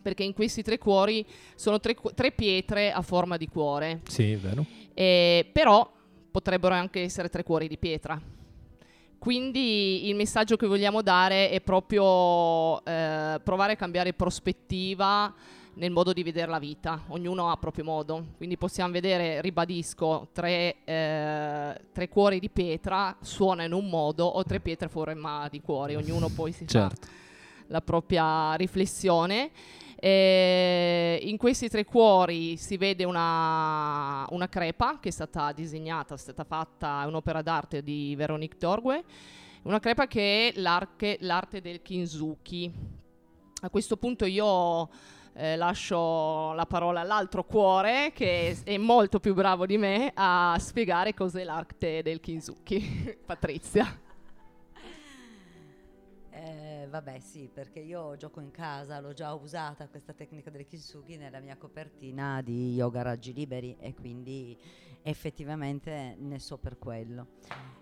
perché 0.00 0.22
in 0.22 0.32
questi 0.32 0.62
tre 0.62 0.78
cuori 0.78 1.22
sono 1.54 1.80
tre, 1.80 1.94
tre 2.14 2.32
pietre 2.32 2.92
a 2.92 3.02
forma 3.02 3.36
di 3.36 3.46
cuore. 3.46 4.00
Sì, 4.08 4.32
è 4.32 4.38
vero. 4.38 4.64
E, 4.94 5.50
però 5.52 5.92
potrebbero 6.30 6.72
anche 6.72 7.02
essere 7.02 7.28
tre 7.28 7.42
cuori 7.42 7.68
di 7.68 7.76
pietra. 7.76 8.18
Quindi 9.18 10.08
il 10.08 10.14
messaggio 10.14 10.56
che 10.56 10.66
vogliamo 10.66 11.02
dare 11.02 11.50
è 11.50 11.60
proprio 11.60 12.82
eh, 12.86 13.38
provare 13.44 13.72
a 13.72 13.76
cambiare 13.76 14.14
prospettiva 14.14 15.30
nel 15.74 15.90
modo 15.90 16.12
di 16.12 16.22
vedere 16.22 16.50
la 16.50 16.58
vita, 16.58 17.04
ognuno 17.08 17.50
ha 17.50 17.56
proprio 17.56 17.84
modo, 17.84 18.26
quindi 18.36 18.56
possiamo 18.56 18.92
vedere, 18.92 19.40
ribadisco, 19.40 20.28
tre, 20.32 20.76
eh, 20.84 21.80
tre 21.92 22.08
cuori 22.08 22.38
di 22.38 22.48
pietra 22.48 23.16
suona 23.20 23.64
in 23.64 23.72
un 23.72 23.88
modo 23.88 24.24
o 24.24 24.42
tre 24.44 24.60
pietre 24.60 24.88
forma 24.88 25.48
di 25.50 25.60
cuori, 25.60 25.96
ognuno 25.96 26.28
poi 26.28 26.52
si 26.52 26.66
certo. 26.66 27.06
fa 27.06 27.12
la 27.68 27.80
propria 27.80 28.54
riflessione. 28.54 29.50
E 29.96 31.18
in 31.22 31.38
questi 31.38 31.68
tre 31.70 31.84
cuori 31.84 32.58
si 32.58 32.76
vede 32.76 33.04
una, 33.04 34.26
una 34.30 34.48
crepa 34.50 34.98
che 35.00 35.08
è 35.08 35.12
stata 35.12 35.50
disegnata, 35.52 36.14
è 36.14 36.18
stata 36.18 36.44
fatta, 36.44 37.04
è 37.04 37.06
un'opera 37.06 37.40
d'arte 37.40 37.82
di 37.82 38.14
Veronique 38.14 38.58
Torgue, 38.58 39.02
una 39.62 39.80
crepa 39.80 40.06
che 40.06 40.48
è 40.48 40.60
l'arte 40.60 41.60
del 41.62 41.80
Kinzuki. 41.80 42.70
A 43.62 43.70
questo 43.70 43.96
punto 43.96 44.26
io 44.26 44.90
eh, 45.34 45.56
lascio 45.56 46.52
la 46.52 46.66
parola 46.66 47.00
all'altro 47.00 47.44
cuore 47.44 48.12
che 48.14 48.56
è 48.62 48.76
molto 48.78 49.18
più 49.18 49.34
bravo 49.34 49.66
di 49.66 49.76
me 49.76 50.12
a 50.14 50.56
spiegare 50.58 51.12
cos'è 51.14 51.44
l'arte 51.44 52.02
del 52.02 52.20
Kinzuki. 52.20 53.18
Patrizia. 53.26 54.00
Eh, 56.30 56.86
vabbè 56.88 57.18
sì, 57.20 57.48
perché 57.52 57.80
io 57.80 58.16
gioco 58.16 58.40
in 58.40 58.50
casa, 58.50 59.00
l'ho 59.00 59.12
già 59.12 59.32
usata 59.34 59.88
questa 59.88 60.12
tecnica 60.12 60.50
del 60.50 60.66
Kintsugi 60.66 61.16
nella 61.16 61.40
mia 61.40 61.56
copertina 61.56 62.42
di 62.42 62.74
yoga 62.74 63.02
raggi 63.02 63.32
liberi 63.32 63.76
e 63.78 63.94
quindi 63.94 64.56
effettivamente 65.02 66.16
ne 66.18 66.38
so 66.38 66.58
per 66.58 66.78
quello. 66.78 67.26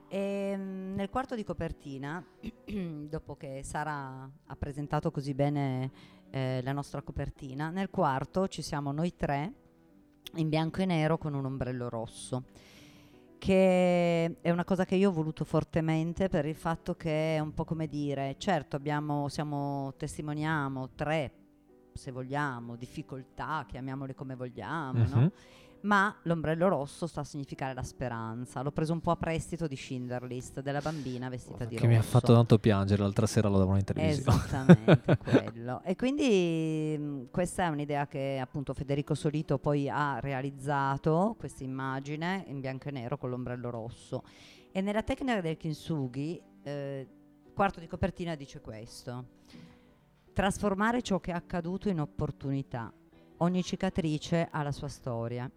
E, 0.09 0.18
ehm, 0.18 0.71
nel 0.94 1.11
quarto 1.11 1.34
di 1.34 1.44
copertina, 1.44 2.25
dopo 3.08 3.37
che 3.37 3.62
Sara 3.62 4.30
ha 4.46 4.56
presentato 4.56 5.11
così 5.11 5.34
bene 5.34 5.90
eh, 6.30 6.61
la 6.62 6.72
nostra 6.72 7.02
copertina, 7.02 7.70
nel 7.70 7.90
quarto 7.90 8.49
ci 8.49 8.62
siamo 8.62 8.92
noi 8.92 9.14
tre 9.16 9.52
in 10.37 10.49
bianco 10.49 10.80
e 10.80 10.87
nero 10.87 11.18
con 11.18 11.34
un 11.34 11.44
ombrello 11.44 11.88
rosso 11.88 12.44
che 13.42 14.37
è 14.40 14.50
una 14.50 14.62
cosa 14.62 14.84
che 14.84 14.94
io 14.94 15.08
ho 15.08 15.12
voluto 15.12 15.44
fortemente 15.44 16.28
per 16.28 16.46
il 16.46 16.54
fatto 16.54 16.94
che 16.94 17.34
è 17.34 17.40
un 17.40 17.52
po' 17.52 17.64
come 17.64 17.88
dire, 17.88 18.37
certo 18.38 18.76
abbiamo, 18.76 19.28
siamo, 19.28 19.94
testimoniamo 19.96 20.90
tre, 20.94 21.32
se 21.92 22.12
vogliamo, 22.12 22.76
difficoltà, 22.76 23.64
chiamiamole 23.66 24.14
come 24.14 24.37
vogliamo, 24.37 25.02
uh-huh. 25.02 25.18
no? 25.18 25.32
Ma 25.82 26.14
l'ombrello 26.22 26.68
rosso 26.68 27.06
sta 27.06 27.22
a 27.22 27.24
significare 27.24 27.74
la 27.74 27.82
speranza. 27.82 28.62
L'ho 28.62 28.70
preso 28.70 28.92
un 28.92 29.00
po' 29.00 29.10
a 29.10 29.16
prestito 29.16 29.66
di 29.66 29.74
Schindler 29.74 30.22
List, 30.22 30.60
della 30.60 30.80
bambina 30.80 31.28
vestita 31.28 31.64
di 31.64 31.74
che 31.74 31.80
rosso. 31.80 31.82
Che 31.82 31.88
mi 31.88 31.96
ha 31.96 32.02
fatto 32.02 32.32
tanto 32.32 32.58
piangere, 32.58 33.02
l'altra 33.02 33.26
sera 33.26 33.48
lo 33.48 33.58
davano 33.58 33.78
in 33.78 33.84
televisione. 33.84 34.36
Esattamente, 34.36 35.18
quello. 35.18 35.82
E 35.82 35.96
quindi 35.96 36.96
mh, 36.96 37.30
questa 37.30 37.64
è 37.64 37.68
un'idea 37.68 38.06
che 38.06 38.38
appunto 38.40 38.74
Federico 38.74 39.14
Solito 39.14 39.58
poi 39.58 39.88
ha 39.88 40.20
realizzato, 40.20 41.34
questa 41.36 41.64
immagine 41.64 42.44
in 42.46 42.60
bianco 42.60 42.88
e 42.88 42.92
nero 42.92 43.18
con 43.18 43.30
l'ombrello 43.30 43.70
rosso. 43.70 44.22
E 44.70 44.80
nella 44.80 45.02
tecnica 45.02 45.40
del 45.40 45.56
kintsugi, 45.56 46.40
eh, 46.62 47.08
quarto 47.52 47.80
di 47.80 47.88
copertina 47.88 48.36
dice 48.36 48.60
questo. 48.60 49.40
Trasformare 50.32 51.02
ciò 51.02 51.18
che 51.18 51.32
è 51.32 51.34
accaduto 51.34 51.88
in 51.88 52.00
opportunità. 52.00 52.92
Ogni 53.38 53.64
cicatrice 53.64 54.48
ha 54.48 54.62
la 54.62 54.70
sua 54.70 54.88
storia 54.88 55.50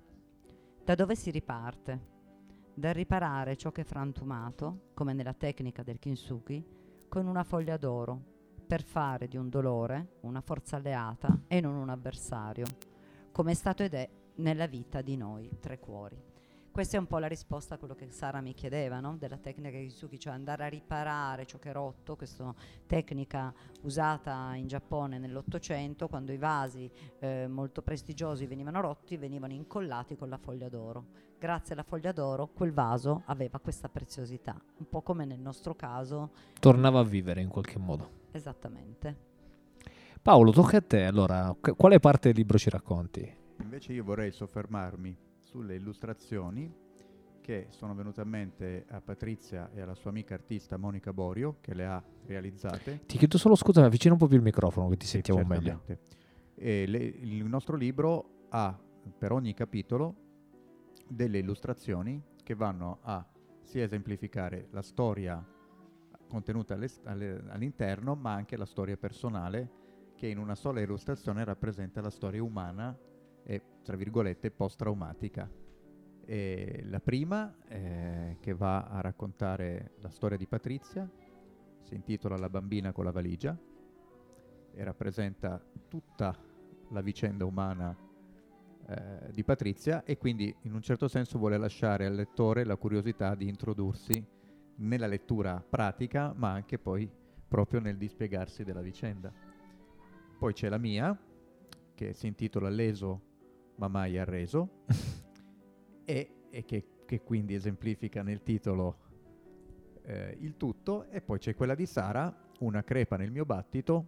da 0.86 0.94
dove 0.94 1.15
si 1.15 1.32
riparte? 1.32 2.13
Dal 2.75 2.94
riparare 2.94 3.58
ciò 3.58 3.72
che 3.72 3.82
è 3.82 3.86
frantumato, 3.86 4.92
come 4.94 5.13
nella 5.13 5.34
tecnica 5.34 5.82
del 5.82 5.98
kintsugi, 5.98 6.63
con 7.10 7.25
una 7.25 7.44
foglia 7.44 7.75
d'oro, 7.75 8.22
per 8.68 8.84
fare 8.84 9.27
di 9.27 9.36
un 9.36 9.50
dolore 9.50 10.18
una 10.22 10.42
forza 10.42 10.75
alleata 10.75 11.42
e 11.48 11.60
non 11.60 11.74
un 11.74 11.89
avversario, 11.89 12.65
come 13.32 13.54
è 13.54 13.56
stato 13.56 13.82
ed 13.82 13.96
è 13.96 14.08
nella 14.36 14.68
vita 14.68 15.01
di 15.01 15.18
noi 15.18 15.58
tre 15.60 15.80
cuori. 15.80 16.22
Questa 16.75 16.98
è 16.98 17.00
un 17.00 17.08
po' 17.08 17.20
la 17.20 17.27
risposta 17.27 17.75
a 17.75 17.77
quello 17.77 17.96
che 17.96 18.10
Sara 18.10 18.41
mi 18.41 18.53
chiedeva, 18.53 19.00
no? 19.00 19.15
della 19.17 19.38
tecnica 19.38 19.77
di 19.77 19.89
Suki, 19.89 20.20
cioè 20.20 20.34
andare 20.34 20.65
a 20.65 20.67
riparare 20.67 21.46
ciò 21.46 21.58
che 21.58 21.70
è 21.70 21.72
rotto, 21.72 22.17
questa 22.17 22.53
tecnica 22.86 23.53
usata 23.84 24.53
in 24.55 24.67
Giappone 24.67 25.17
nell'Ottocento, 25.17 26.10
quando 26.10 26.34
i 26.34 26.38
vasi 26.38 26.91
eh, 27.20 27.48
molto 27.48 27.82
prestigiosi 27.82 28.46
venivano 28.46 28.82
rotti, 28.82 29.15
venivano 29.15 29.53
incollati 29.53 30.17
con 30.17 30.27
la 30.27 30.38
foglia 30.38 30.67
d'oro. 30.67 31.05
Grazie 31.39 31.75
alla 31.75 31.84
foglia 31.84 32.12
d'oro 32.12 32.48
quel 32.48 32.74
vaso 32.74 33.22
aveva 33.27 33.58
questa 33.60 33.88
preziosità, 33.88 34.62
un 34.79 34.89
po' 34.89 35.01
come 35.01 35.24
nel 35.24 35.39
nostro 35.39 35.75
caso. 35.75 36.32
Tornava 36.60 37.00
a 37.00 37.03
vivere 37.03 37.39
in 37.39 37.48
qualche 37.48 37.79
modo. 37.79 38.10
Esattamente. 38.32 39.15
Paolo, 40.22 40.51
tocca 40.51 40.75
a 40.75 40.82
te. 40.82 41.05
Allora, 41.05 41.55
quale 41.58 42.00
parte 42.01 42.27
del 42.27 42.38
libro 42.38 42.58
ci 42.58 42.70
racconti? 42.70 43.34
Invece 43.62 43.94
io 43.94 44.03
vorrei 44.03 44.34
soffermarmi 44.34 45.24
sulle 45.56 45.76
illustrazioni 45.76 46.70
che 47.40 47.68
sono 47.70 47.96
venute 47.96 48.20
a 48.20 48.26
mente 48.26 48.86
a 48.90 49.00
Patrizia 49.00 49.72
e 49.72 49.80
alla 49.80 49.96
sua 49.96 50.10
amica 50.10 50.34
artista 50.34 50.76
Monica 50.76 51.14
Borio, 51.14 51.60
che 51.62 51.74
le 51.74 51.86
ha 51.86 52.04
realizzate. 52.26 53.06
Ti 53.06 53.18
chiedo 53.18 53.38
solo 53.38 53.56
scusa, 53.56 53.86
avvicina 53.86 54.14
un 54.14 54.20
po' 54.20 54.28
più 54.28 54.36
il 54.36 54.44
microfono 54.44 54.90
che 54.90 54.98
ti 54.98 55.06
sì, 55.06 55.14
sentiamo 55.14 55.46
meglio. 55.46 55.84
Le, 56.56 56.98
il 56.98 57.46
nostro 57.46 57.78
libro 57.78 58.48
ha 58.50 58.78
per 59.18 59.32
ogni 59.32 59.54
capitolo 59.54 60.16
delle 61.08 61.38
illustrazioni 61.38 62.22
che 62.44 62.54
vanno 62.54 62.98
a 63.04 63.26
sia 63.62 63.84
esemplificare 63.84 64.68
la 64.72 64.82
storia 64.82 65.42
contenuta 66.28 66.78
all'interno, 67.06 68.16
ma 68.16 68.34
anche 68.34 68.58
la 68.58 68.66
storia 68.66 68.98
personale 68.98 69.84
che 70.16 70.28
in 70.28 70.38
una 70.38 70.56
sola 70.56 70.82
illustrazione 70.82 71.46
rappresenta 71.46 72.02
la 72.02 72.10
storia 72.10 72.44
umana 72.44 72.98
e, 73.46 73.62
tra 73.84 73.96
virgolette, 73.96 74.52
post-traumatica. 74.52 75.50
E 76.25 76.82
la 76.86 77.00
prima, 77.00 77.56
eh, 77.68 78.38
che 78.40 78.54
va 78.54 78.88
a 78.88 79.00
raccontare 79.02 79.92
la 80.00 80.10
storia 80.10 80.38
di 80.38 80.48
Patrizia, 80.48 81.10
si 81.82 81.94
intitola 81.94 82.38
La 82.38 82.50
bambina 82.50 82.92
con 82.92 83.06
la 83.06 83.12
valigia 83.12 83.56
e 84.74 84.84
rappresenta 84.84 85.64
tutta 85.88 86.36
la 86.90 87.02
vicenda 87.02 87.46
umana 87.46 87.96
eh, 88.88 89.32
di 89.32 89.44
Patrizia 89.44 90.04
e 90.04 90.18
quindi 90.18 90.54
in 90.62 90.74
un 90.74 90.82
certo 90.82 91.08
senso 91.08 91.38
vuole 91.38 91.58
lasciare 91.58 92.06
al 92.06 92.16
lettore 92.16 92.66
la 92.66 92.75
curiosità 92.75 93.36
di 93.36 93.48
introdursi 93.48 94.24
nella 94.78 95.08
lettura 95.08 95.64
pratica 95.68 96.34
ma 96.36 96.52
anche 96.52 96.78
poi 96.78 97.10
proprio 97.48 97.80
nel 97.80 97.98
dispiegarsi 97.98 98.64
della 98.64 98.82
vicenda. 98.82 99.32
Poi 100.38 100.54
c'è 100.54 100.70
la 100.70 100.78
mia 100.78 101.18
che 101.94 102.14
si 102.14 102.28
intitola 102.28 102.70
Leso 102.70 103.34
ma 103.75 103.88
mai 103.88 104.17
arreso, 104.17 104.84
e, 106.05 106.29
e 106.50 106.65
che, 106.65 106.86
che, 107.05 107.22
quindi 107.22 107.53
esemplifica 107.53 108.24
nel 108.24 108.44
titolo 108.44 108.98
eh, 110.03 110.38
il 110.39 110.55
tutto, 110.58 111.10
e 111.10 111.22
poi 111.22 111.39
c'è 111.39 111.55
quella 111.55 111.75
di 111.75 111.86
Sara, 111.86 112.44
Una 112.60 112.84
crepa 112.84 113.17
nel 113.17 113.32
mio 113.32 113.46
battito, 113.46 114.08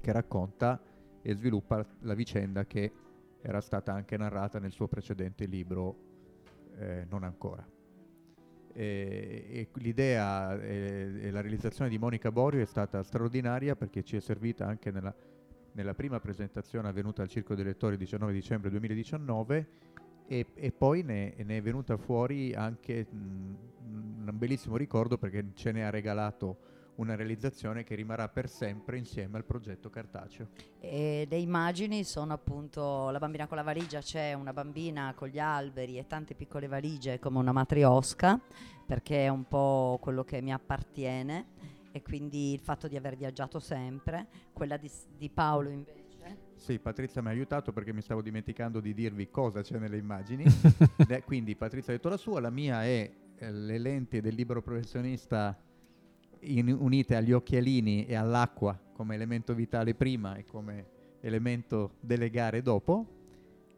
che 0.00 0.12
racconta 0.12 0.80
e 1.20 1.34
sviluppa 1.34 1.86
la 2.00 2.14
vicenda 2.14 2.64
che 2.66 2.92
era 3.40 3.60
stata 3.60 3.92
anche 3.92 4.16
narrata 4.16 4.58
nel 4.58 4.72
suo 4.72 4.88
precedente 4.88 5.46
libro 5.46 5.96
eh, 6.76 7.06
Non 7.08 7.24
ancora. 7.24 7.66
E, 8.74 9.46
e 9.50 9.68
l'idea 9.74 10.58
e, 10.58 11.18
e, 11.20 11.30
la 11.30 11.42
realizzazione 11.42 11.90
di 11.90 11.98
Monica 11.98 12.32
Borio 12.32 12.62
è 12.62 12.64
stata 12.64 13.02
straordinaria 13.02 13.76
perché 13.76 14.02
ci 14.02 14.16
è 14.16 14.20
servita 14.20 14.66
anche 14.66 14.90
nella 14.90 15.14
nella 15.72 15.94
prima 15.94 16.20
presentazione 16.20 16.88
avvenuta 16.88 17.22
al 17.22 17.28
Circo 17.28 17.54
dei 17.54 17.64
Lettori 17.64 17.94
il 17.94 17.98
19 18.00 18.32
dicembre 18.32 18.70
2019 18.70 19.66
e, 20.26 20.46
e 20.54 20.72
poi 20.72 21.02
ne, 21.02 21.34
ne, 21.36 21.56
è 21.56 21.62
venuta 21.62 21.96
fuori 21.96 22.54
anche 22.54 23.06
mh, 23.08 23.56
un 23.86 24.30
bellissimo 24.32 24.76
ricordo 24.76 25.18
perché 25.18 25.50
ce 25.54 25.72
ne 25.72 25.84
ha 25.84 25.90
regalato 25.90 26.70
una 26.96 27.14
realizzazione 27.14 27.84
che 27.84 27.94
rimarrà 27.94 28.28
per 28.28 28.48
sempre 28.48 28.98
insieme 28.98 29.38
al 29.38 29.44
progetto 29.44 29.88
cartaceo. 29.88 30.48
E 30.78 31.26
le 31.28 31.38
immagini 31.38 32.04
sono 32.04 32.34
appunto 32.34 33.10
la 33.10 33.18
bambina 33.18 33.46
con 33.46 33.56
la 33.56 33.62
valigia, 33.62 34.00
c'è 34.00 34.34
una 34.34 34.52
bambina 34.52 35.12
con 35.16 35.28
gli 35.28 35.38
alberi 35.38 35.98
e 35.98 36.06
tante 36.06 36.34
piccole 36.34 36.66
valigie 36.66 37.18
come 37.18 37.38
una 37.38 37.52
matriosca, 37.52 38.38
perché 38.86 39.24
è 39.24 39.28
un 39.28 39.48
po' 39.48 39.98
quello 40.02 40.22
che 40.22 40.42
mi 40.42 40.52
appartiene 40.52 41.46
e 41.92 42.02
quindi 42.02 42.52
il 42.52 42.60
fatto 42.60 42.88
di 42.88 42.96
aver 42.96 43.16
viaggiato 43.16 43.58
sempre, 43.60 44.26
quella 44.52 44.76
di, 44.76 44.90
di 45.16 45.30
Paolo 45.30 45.68
invece. 45.68 46.00
Sì, 46.54 46.78
Patrizia 46.78 47.20
mi 47.20 47.28
ha 47.28 47.30
aiutato 47.30 47.72
perché 47.72 47.92
mi 47.92 48.02
stavo 48.02 48.22
dimenticando 48.22 48.80
di 48.80 48.94
dirvi 48.94 49.28
cosa 49.30 49.62
c'è 49.62 49.78
nelle 49.78 49.96
immagini. 49.96 50.44
quindi 51.24 51.56
Patrizia 51.56 51.92
ha 51.92 51.96
detto 51.96 52.08
la 52.08 52.16
sua, 52.16 52.40
la 52.40 52.50
mia 52.50 52.84
è 52.84 53.10
eh, 53.36 53.52
le 53.52 53.78
lenti 53.78 54.20
del 54.20 54.34
libro 54.34 54.62
professionista 54.62 55.58
in, 56.40 56.74
unite 56.78 57.16
agli 57.16 57.32
occhialini 57.32 58.06
e 58.06 58.14
all'acqua 58.14 58.78
come 58.92 59.14
elemento 59.14 59.54
vitale 59.54 59.94
prima 59.94 60.36
e 60.36 60.44
come 60.44 60.86
elemento 61.20 61.94
delle 62.00 62.30
gare 62.30 62.62
dopo 62.62 63.21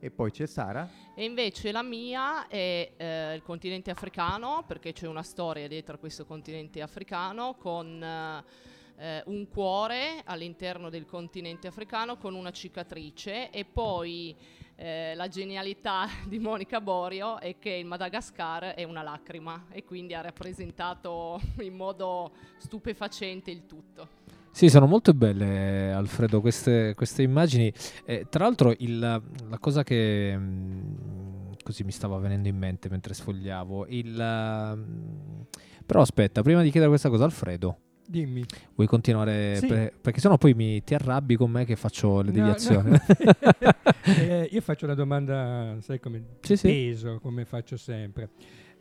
e 0.05 0.11
poi 0.11 0.31
c'è 0.31 0.47
Sara. 0.47 0.87
E 1.15 1.25
invece 1.25 1.73
la 1.73 1.83
mia 1.83 2.47
è 2.47 2.93
eh, 2.95 3.35
il 3.35 3.41
continente 3.41 3.91
africano, 3.91 4.63
perché 4.67 4.93
c'è 4.93 5.07
una 5.07 5.23
storia 5.23 5.67
dietro 5.67 5.95
a 5.95 5.99
questo 5.99 6.27
continente 6.27 6.83
africano 6.83 7.55
con 7.55 8.03
eh, 8.03 9.23
un 9.25 9.49
cuore 9.49 10.21
all'interno 10.27 10.91
del 10.91 11.07
continente 11.07 11.69
africano 11.69 12.19
con 12.19 12.35
una 12.35 12.51
cicatrice 12.51 13.49
e 13.49 13.65
poi 13.65 14.37
eh, 14.77 15.15
la 15.15 15.29
genialità 15.29 16.07
di 16.29 16.39
Monica 16.39 16.83
Borio 16.83 17.41
è 17.41 17.59
che 17.59 17.71
il 17.71 17.87
Madagascar 17.87 18.75
è 18.75 18.83
una 18.83 19.03
lacrima 19.03 19.69
e 19.71 19.85
quindi 19.85 20.13
ha 20.13 20.21
rappresentato 20.21 21.41
in 21.61 21.75
modo 21.75 22.31
stupefacente 22.59 23.51
il 23.51 23.65
tutto. 23.65 24.24
Sì, 24.55 24.71
sono 24.71 24.87
molto 24.87 25.13
belle, 25.15 25.91
Alfredo, 25.91 26.41
queste, 26.41 26.95
queste 26.95 27.23
immagini. 27.23 27.73
Eh, 28.05 28.27
tra 28.31 28.45
l'altro, 28.45 28.73
il, 28.79 29.01
la 29.01 29.59
cosa 29.59 29.83
che 29.83 30.37
mh, 30.37 30.43
mm, 30.43 31.53
così 31.65 31.83
mi 31.83 31.91
stava 31.91 32.19
venendo 32.19 32.47
in 32.47 32.57
mente 32.57 32.89
mentre 32.89 33.15
sfogliavo, 33.15 33.87
il, 33.89 34.13
mh, 34.15 34.79
mm, 34.79 35.41
però 35.85 36.03
aspetta, 36.03 36.43
prima 36.43 36.63
di 36.63 36.71
chiedere 36.71 36.89
questa 36.89 37.09
cosa, 37.09 37.25
Alfredo, 37.25 37.79
Dimmi. 38.07 38.45
vuoi 38.77 38.87
continuare? 38.87 39.57
Sì. 39.57 39.67
Per- 39.67 39.93
perché 40.01 40.21
sennò 40.21 40.39
poi 40.39 40.55
mi, 40.55 40.85
ti 40.85 40.95
arrabbi 40.95 41.35
con 41.35 41.51
me 41.51 41.65
che 41.65 41.75
faccio 41.75 42.21
le 42.23 42.31
No, 42.31 42.37
deviazioni. 42.37 42.91
no. 42.91 42.99
Eh, 44.17 44.49
io 44.53 44.61
faccio 44.61 44.85
una 44.85 44.95
domanda, 44.95 45.79
sai 45.81 45.99
come 45.99 46.23
Sì, 46.43 46.57
sì. 46.57 46.69
peso, 46.69 47.19
come 47.19 47.45
faccio 47.45 47.77
sempre. 47.77 48.29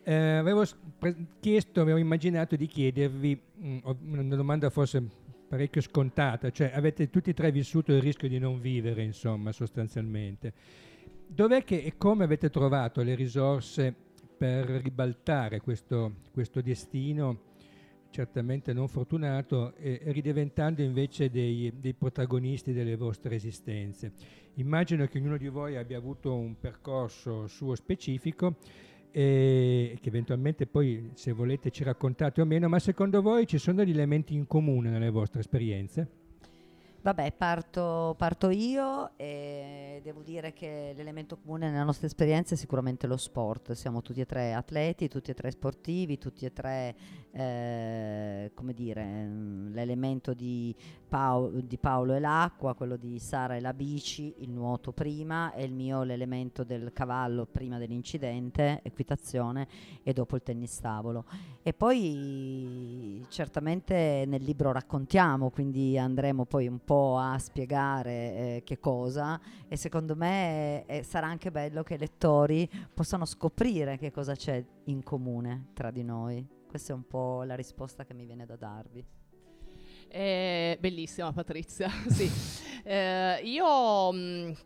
Eh, 0.04 0.14
avevo 0.14 0.62
chiesto, 1.40 1.80
avevo 1.80 1.98
immaginato 1.98 2.54
di 2.54 2.66
chiedervi 2.68 3.40
mm, 3.60 3.78
ho- 3.82 3.96
una 4.04 4.36
domanda 4.36 4.70
forse 4.70 5.02
parecchio 5.46 5.80
scontata, 5.80 6.50
cioè 6.50 6.72
avete 6.74 7.10
tutti 7.10 7.30
e 7.30 7.34
tre 7.34 7.50
vissuto 7.52 7.92
il 7.92 8.00
rischio 8.00 8.28
di 8.28 8.38
non 8.38 8.60
vivere, 8.60 9.02
insomma, 9.02 9.52
sostanzialmente. 9.52 10.52
Dov'è 11.26 11.64
che 11.64 11.82
e 11.82 11.96
come 11.96 12.24
avete 12.24 12.50
trovato 12.50 13.02
le 13.02 13.14
risorse 13.14 13.94
per 14.36 14.66
ribaltare 14.66 15.60
questo, 15.60 16.16
questo 16.32 16.60
destino 16.60 17.52
certamente 18.10 18.72
non 18.72 18.86
fortunato 18.86 19.74
e 19.74 20.00
ridiventando 20.04 20.82
invece 20.82 21.30
dei, 21.30 21.72
dei 21.80 21.94
protagonisti 21.94 22.72
delle 22.72 22.96
vostre 22.96 23.34
esistenze? 23.34 24.12
Immagino 24.54 25.06
che 25.06 25.18
ognuno 25.18 25.36
di 25.36 25.48
voi 25.48 25.76
abbia 25.76 25.98
avuto 25.98 26.34
un 26.34 26.56
percorso 26.58 27.48
suo 27.48 27.74
specifico 27.74 28.56
e 29.16 29.96
che 30.00 30.08
eventualmente 30.08 30.66
poi 30.66 31.10
se 31.14 31.30
volete 31.30 31.70
ci 31.70 31.84
raccontate 31.84 32.40
o 32.40 32.44
meno, 32.44 32.68
ma 32.68 32.80
secondo 32.80 33.22
voi 33.22 33.46
ci 33.46 33.58
sono 33.58 33.76
degli 33.76 33.92
elementi 33.92 34.34
in 34.34 34.48
comune 34.48 34.90
nelle 34.90 35.08
vostre 35.08 35.38
esperienze? 35.38 36.23
Vabbè, 37.04 37.32
parto, 37.32 38.14
parto 38.16 38.48
io 38.48 39.10
e 39.16 40.00
devo 40.02 40.22
dire 40.22 40.54
che 40.54 40.94
l'elemento 40.96 41.36
comune 41.36 41.68
nella 41.68 41.84
nostra 41.84 42.06
esperienza 42.06 42.54
è 42.54 42.56
sicuramente 42.56 43.06
lo 43.06 43.18
sport. 43.18 43.72
Siamo 43.72 44.00
tutti 44.00 44.22
e 44.22 44.24
tre 44.24 44.54
atleti, 44.54 45.08
tutti 45.08 45.30
e 45.30 45.34
tre 45.34 45.50
sportivi, 45.50 46.16
tutti 46.16 46.46
e 46.46 46.52
tre, 46.54 46.96
eh, 47.30 48.52
come 48.54 48.72
dire, 48.72 49.04
mm, 49.04 49.74
l'elemento 49.74 50.32
di, 50.32 50.74
Pao- 51.06 51.50
di 51.50 51.76
Paolo 51.76 52.14
è 52.14 52.18
l'acqua, 52.20 52.74
quello 52.74 52.96
di 52.96 53.18
Sara 53.18 53.54
è 53.54 53.60
la 53.60 53.74
bici, 53.74 54.36
il 54.38 54.50
nuoto 54.50 54.92
prima 54.92 55.52
e 55.52 55.64
il 55.64 55.74
mio 55.74 56.04
l'elemento 56.04 56.64
del 56.64 56.90
cavallo 56.94 57.44
prima 57.44 57.76
dell'incidente, 57.76 58.80
equitazione 58.82 59.68
e 60.02 60.14
dopo 60.14 60.36
il 60.36 60.42
tennis 60.42 60.80
tavolo. 60.80 61.26
E 61.62 61.74
poi 61.74 63.22
certamente 63.28 64.24
nel 64.26 64.42
libro 64.42 64.72
raccontiamo, 64.72 65.50
quindi 65.50 65.98
andremo 65.98 66.46
poi 66.46 66.66
un 66.66 66.78
po' 66.82 66.93
a 67.18 67.38
spiegare 67.38 68.12
eh, 68.12 68.62
che 68.64 68.78
cosa 68.78 69.40
e 69.68 69.76
secondo 69.76 70.14
me 70.16 70.84
eh, 70.86 71.02
sarà 71.02 71.26
anche 71.26 71.50
bello 71.50 71.82
che 71.82 71.94
i 71.94 71.98
lettori 71.98 72.68
possano 72.92 73.24
scoprire 73.24 73.96
che 73.96 74.10
cosa 74.10 74.34
c'è 74.34 74.64
in 74.84 75.02
comune 75.02 75.68
tra 75.74 75.90
di 75.90 76.02
noi. 76.02 76.46
Questa 76.68 76.92
è 76.92 76.96
un 76.96 77.06
po' 77.06 77.42
la 77.44 77.54
risposta 77.54 78.04
che 78.04 78.14
mi 78.14 78.26
viene 78.26 78.46
da 78.46 78.56
darvi. 78.56 79.04
Eh, 80.08 80.76
bellissima 80.80 81.32
Patrizia, 81.32 81.88
sì. 82.08 82.30
Eh, 82.86 83.40
io 83.44 84.12
mh, 84.12 84.56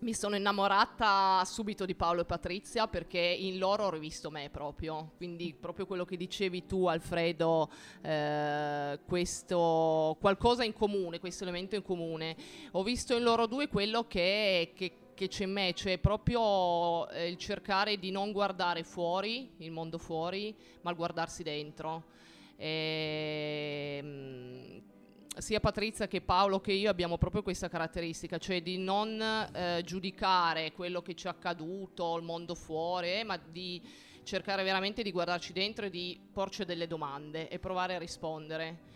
mi 0.00 0.14
sono 0.14 0.36
innamorata 0.36 1.42
subito 1.44 1.84
di 1.84 1.94
Paolo 1.94 2.22
e 2.22 2.24
Patrizia 2.24 2.86
perché 2.86 3.18
in 3.18 3.58
loro 3.58 3.84
ho 3.84 3.90
rivisto 3.90 4.30
me 4.30 4.48
proprio, 4.50 5.12
quindi 5.16 5.54
proprio 5.58 5.86
quello 5.86 6.04
che 6.04 6.16
dicevi 6.16 6.66
tu 6.66 6.86
Alfredo, 6.86 7.70
eh, 8.02 9.00
questo 9.06 10.16
qualcosa 10.20 10.64
in 10.64 10.72
comune, 10.72 11.18
questo 11.18 11.42
elemento 11.42 11.74
in 11.74 11.82
comune. 11.82 12.36
Ho 12.72 12.82
visto 12.82 13.14
in 13.14 13.22
loro 13.22 13.46
due 13.46 13.68
quello 13.68 14.06
che, 14.06 14.72
che 14.74 14.92
che 15.20 15.28
c'è 15.28 15.44
in 15.44 15.52
me, 15.52 15.74
cioè 15.74 15.98
proprio 15.98 17.06
eh, 17.10 17.28
il 17.28 17.36
cercare 17.36 17.98
di 17.98 18.10
non 18.10 18.32
guardare 18.32 18.84
fuori, 18.84 19.50
il 19.58 19.70
mondo 19.70 19.98
fuori, 19.98 20.56
ma 20.80 20.88
il 20.90 20.96
guardarsi 20.96 21.42
dentro. 21.42 22.04
E, 22.56 24.02
sia 25.38 25.60
Patrizia 25.60 26.06
che 26.06 26.20
Paolo 26.20 26.60
che 26.60 26.72
io 26.72 26.90
abbiamo 26.90 27.16
proprio 27.16 27.42
questa 27.42 27.68
caratteristica, 27.68 28.38
cioè 28.38 28.62
di 28.62 28.78
non 28.78 29.20
eh, 29.20 29.82
giudicare 29.84 30.72
quello 30.72 31.02
che 31.02 31.14
ci 31.14 31.26
è 31.26 31.30
accaduto, 31.30 32.16
il 32.16 32.24
mondo 32.24 32.54
fuori, 32.54 33.12
eh, 33.12 33.24
ma 33.24 33.36
di 33.36 33.80
cercare 34.22 34.62
veramente 34.62 35.02
di 35.02 35.12
guardarci 35.12 35.52
dentro 35.52 35.86
e 35.86 35.90
di 35.90 36.20
porci 36.32 36.64
delle 36.64 36.86
domande 36.86 37.48
e 37.48 37.58
provare 37.58 37.94
a 37.94 37.98
rispondere. 37.98 38.88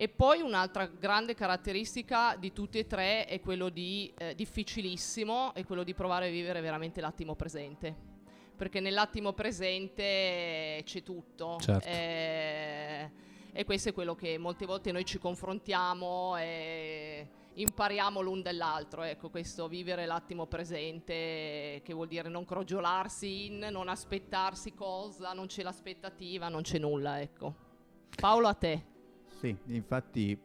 E 0.00 0.08
poi 0.08 0.40
un'altra 0.40 0.86
grande 0.86 1.34
caratteristica 1.34 2.36
di 2.36 2.52
tutti 2.52 2.78
e 2.78 2.86
tre 2.86 3.24
è 3.24 3.40
quello 3.40 3.68
di 3.68 4.12
eh, 4.16 4.34
difficilissimo, 4.36 5.52
è 5.54 5.64
quello 5.64 5.82
di 5.82 5.92
provare 5.92 6.28
a 6.28 6.30
vivere 6.30 6.60
veramente 6.60 7.00
l'attimo 7.00 7.34
presente. 7.34 8.06
Perché 8.56 8.78
nell'attimo 8.78 9.32
presente 9.32 10.80
c'è 10.84 11.02
tutto. 11.02 11.58
Certo. 11.60 11.88
Eh, 11.88 12.27
e 13.58 13.64
questo 13.64 13.88
è 13.88 13.92
quello 13.92 14.14
che 14.14 14.38
molte 14.38 14.66
volte 14.66 14.92
noi 14.92 15.04
ci 15.04 15.18
confrontiamo 15.18 16.36
e 16.36 17.28
impariamo 17.54 18.20
l'un 18.20 18.40
dall'altro. 18.40 19.02
Ecco, 19.02 19.30
questo 19.30 19.66
vivere 19.66 20.06
l'attimo 20.06 20.46
presente, 20.46 21.80
che 21.82 21.92
vuol 21.92 22.06
dire 22.06 22.28
non 22.28 22.44
crogiolarsi 22.44 23.46
in, 23.46 23.66
non 23.72 23.88
aspettarsi 23.88 24.74
cosa, 24.74 25.32
non 25.32 25.46
c'è 25.46 25.64
l'aspettativa, 25.64 26.48
non 26.48 26.62
c'è 26.62 26.78
nulla. 26.78 27.20
Ecco. 27.20 27.52
Paolo, 28.14 28.46
a 28.46 28.54
te. 28.54 28.84
Sì, 29.40 29.56
infatti 29.64 30.38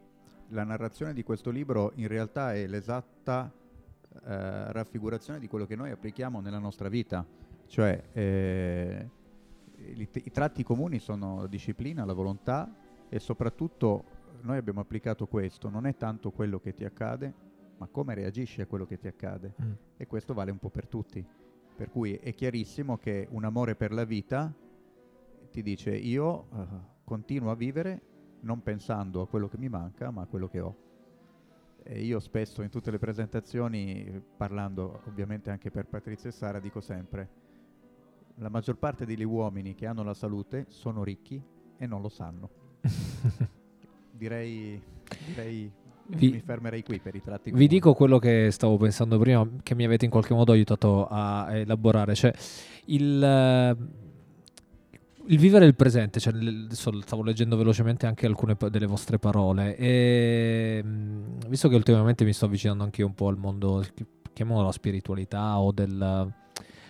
la 0.48 0.64
narrazione 0.64 1.12
di 1.12 1.22
questo 1.22 1.50
libro 1.50 1.92
in 1.94 2.08
realtà 2.08 2.52
è 2.52 2.66
l'esatta 2.66 3.48
eh, 4.24 4.72
raffigurazione 4.72 5.38
di 5.38 5.46
quello 5.46 5.66
che 5.66 5.76
noi 5.76 5.92
applichiamo 5.92 6.40
nella 6.40 6.58
nostra 6.58 6.88
vita, 6.88 7.24
cioè 7.68 8.08
eh, 8.12 9.08
i, 9.76 10.08
i 10.12 10.30
tratti 10.32 10.64
comuni 10.64 10.98
sono 10.98 11.42
la 11.42 11.46
disciplina, 11.46 12.04
la 12.04 12.12
volontà 12.12 12.82
e 13.14 13.20
soprattutto 13.20 14.04
noi 14.40 14.56
abbiamo 14.56 14.80
applicato 14.80 15.28
questo, 15.28 15.68
non 15.68 15.86
è 15.86 15.94
tanto 15.94 16.32
quello 16.32 16.58
che 16.58 16.74
ti 16.74 16.84
accade, 16.84 17.32
ma 17.76 17.86
come 17.86 18.12
reagisci 18.12 18.60
a 18.60 18.66
quello 18.66 18.86
che 18.86 18.98
ti 18.98 19.06
accade. 19.06 19.54
Mm. 19.62 19.72
E 19.96 20.06
questo 20.08 20.34
vale 20.34 20.50
un 20.50 20.58
po' 20.58 20.68
per 20.68 20.88
tutti. 20.88 21.24
Per 21.76 21.90
cui 21.90 22.14
è 22.14 22.34
chiarissimo 22.34 22.98
che 22.98 23.28
un 23.30 23.44
amore 23.44 23.76
per 23.76 23.92
la 23.92 24.02
vita 24.02 24.52
ti 25.48 25.62
dice 25.62 25.94
io 25.94 26.48
eh, 26.54 26.66
continuo 27.04 27.52
a 27.52 27.54
vivere 27.54 28.02
non 28.40 28.64
pensando 28.64 29.20
a 29.20 29.28
quello 29.28 29.46
che 29.46 29.58
mi 29.58 29.68
manca, 29.68 30.10
ma 30.10 30.22
a 30.22 30.26
quello 30.26 30.48
che 30.48 30.58
ho. 30.58 30.76
E 31.84 32.02
io 32.02 32.18
spesso 32.18 32.62
in 32.62 32.68
tutte 32.68 32.90
le 32.90 32.98
presentazioni, 32.98 34.20
parlando 34.36 35.02
ovviamente 35.06 35.52
anche 35.52 35.70
per 35.70 35.86
Patrizia 35.86 36.30
e 36.30 36.32
Sara, 36.32 36.58
dico 36.58 36.80
sempre, 36.80 37.28
la 38.38 38.48
maggior 38.48 38.76
parte 38.76 39.06
degli 39.06 39.22
uomini 39.22 39.76
che 39.76 39.86
hanno 39.86 40.02
la 40.02 40.14
salute 40.14 40.66
sono 40.68 41.04
ricchi 41.04 41.40
e 41.76 41.86
non 41.86 42.00
lo 42.00 42.08
sanno. 42.08 42.63
Direi, 44.10 44.80
direi 45.26 45.70
Vi- 46.06 46.30
mi 46.32 46.42
fermerei 46.44 46.82
qui 46.82 46.98
per 46.98 47.14
i 47.14 47.22
tratti 47.22 47.44
Vi 47.44 47.50
comuni. 47.52 47.66
dico 47.68 47.94
quello 47.94 48.18
che 48.18 48.48
stavo 48.50 48.76
pensando 48.76 49.18
prima, 49.18 49.46
che 49.62 49.74
mi 49.74 49.84
avete 49.84 50.04
in 50.04 50.10
qualche 50.10 50.34
modo 50.34 50.52
aiutato 50.52 51.06
a 51.08 51.46
elaborare, 51.56 52.14
cioè 52.14 52.32
il, 52.86 53.22
eh, 53.22 53.76
il 55.26 55.38
vivere 55.38 55.64
il 55.64 55.74
presente, 55.74 56.20
cioè, 56.20 56.34
stavo 56.68 57.22
leggendo 57.22 57.56
velocemente 57.56 58.06
anche 58.06 58.26
alcune 58.26 58.56
delle 58.70 58.84
vostre 58.86 59.18
parole 59.18 59.76
e 59.76 60.82
mh, 60.84 61.48
visto 61.48 61.68
che 61.70 61.74
ultimamente 61.76 62.24
mi 62.24 62.34
sto 62.34 62.44
avvicinando 62.44 62.84
anche 62.84 63.00
io 63.00 63.06
un 63.06 63.14
po' 63.14 63.28
al 63.28 63.38
mondo, 63.38 63.82
chi- 63.94 64.04
chiamiamolo 64.34 64.66
la 64.66 64.72
spiritualità 64.72 65.58
o 65.58 65.72
del... 65.72 66.30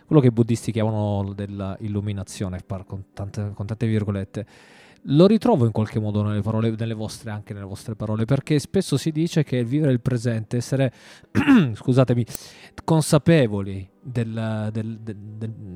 quello 0.06 0.20
che 0.20 0.28
i 0.28 0.32
buddisti 0.32 0.72
chiamano 0.72 1.32
dell'illuminazione, 1.34 2.58
con 2.86 3.04
tante, 3.12 3.52
con 3.54 3.66
tante 3.66 3.86
virgolette, 3.86 4.46
lo 5.08 5.26
ritrovo 5.26 5.66
in 5.66 5.72
qualche 5.72 6.00
modo 6.00 6.22
nelle 6.22 6.40
parole, 6.40 6.74
nelle 6.78 6.94
vostre, 6.94 7.30
anche 7.30 7.52
nelle 7.52 7.66
vostre 7.66 7.94
parole, 7.94 8.24
perché 8.24 8.58
spesso 8.58 8.96
si 8.96 9.10
dice 9.10 9.42
che 9.42 9.62
vivere 9.62 9.92
il 9.92 10.00
presente, 10.00 10.56
essere, 10.56 10.92
scusatemi, 11.74 12.24
consapevoli 12.84 13.86
del, 14.02 14.70
del- 14.72 14.98
del- 15.00 15.16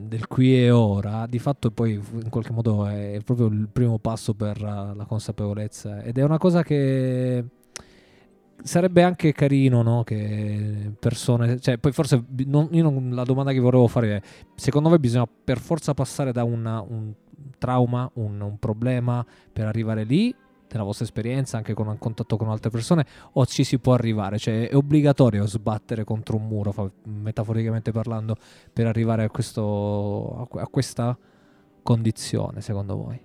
del- 0.08 0.26
qui 0.26 0.62
e 0.62 0.70
ora, 0.70 1.26
di 1.26 1.38
fatto 1.38 1.70
poi 1.70 1.92
in 1.94 2.28
qualche 2.30 2.52
modo 2.52 2.86
è 2.86 3.18
proprio 3.24 3.46
il 3.48 3.68
primo 3.70 3.98
passo 3.98 4.32
per 4.34 4.56
uh, 4.62 4.94
la 4.96 5.04
consapevolezza 5.06 6.02
ed 6.02 6.16
è 6.18 6.22
una 6.22 6.38
cosa 6.38 6.62
che 6.62 7.44
sarebbe 8.62 9.02
anche 9.02 9.32
carino 9.32 9.82
no? 9.82 10.04
che 10.04 10.92
persone, 10.98 11.60
cioè 11.60 11.78
poi 11.78 11.92
forse 11.92 12.24
non- 12.46 12.68
non- 12.72 13.10
la 13.12 13.24
domanda 13.24 13.52
che 13.52 13.60
volevo 13.60 13.86
fare 13.88 14.16
è, 14.16 14.20
secondo 14.54 14.88
voi 14.88 14.98
bisogna 14.98 15.28
per 15.44 15.58
forza 15.58 15.92
passare 15.94 16.32
da 16.32 16.44
una- 16.44 16.80
un 16.80 17.12
trauma, 17.58 18.10
un, 18.14 18.40
un 18.40 18.58
problema 18.58 19.24
per 19.52 19.66
arrivare 19.66 20.04
lì, 20.04 20.34
nella 20.70 20.84
vostra 20.84 21.04
esperienza, 21.04 21.56
anche 21.56 21.74
con 21.74 21.86
un 21.86 21.98
contatto 21.98 22.36
con 22.36 22.48
altre 22.48 22.70
persone, 22.70 23.06
o 23.32 23.46
ci 23.46 23.64
si 23.64 23.78
può 23.78 23.94
arrivare? 23.94 24.38
Cioè 24.38 24.68
è 24.68 24.76
obbligatorio 24.76 25.46
sbattere 25.46 26.04
contro 26.04 26.36
un 26.36 26.46
muro, 26.46 26.72
fa- 26.72 26.90
metaforicamente 27.04 27.90
parlando, 27.90 28.36
per 28.72 28.86
arrivare 28.86 29.24
a, 29.24 29.30
questo, 29.30 30.40
a 30.40 30.46
que- 30.46 30.60
a 30.60 30.66
questa 30.66 31.16
condizione, 31.82 32.60
secondo 32.60 32.96
voi? 32.96 33.20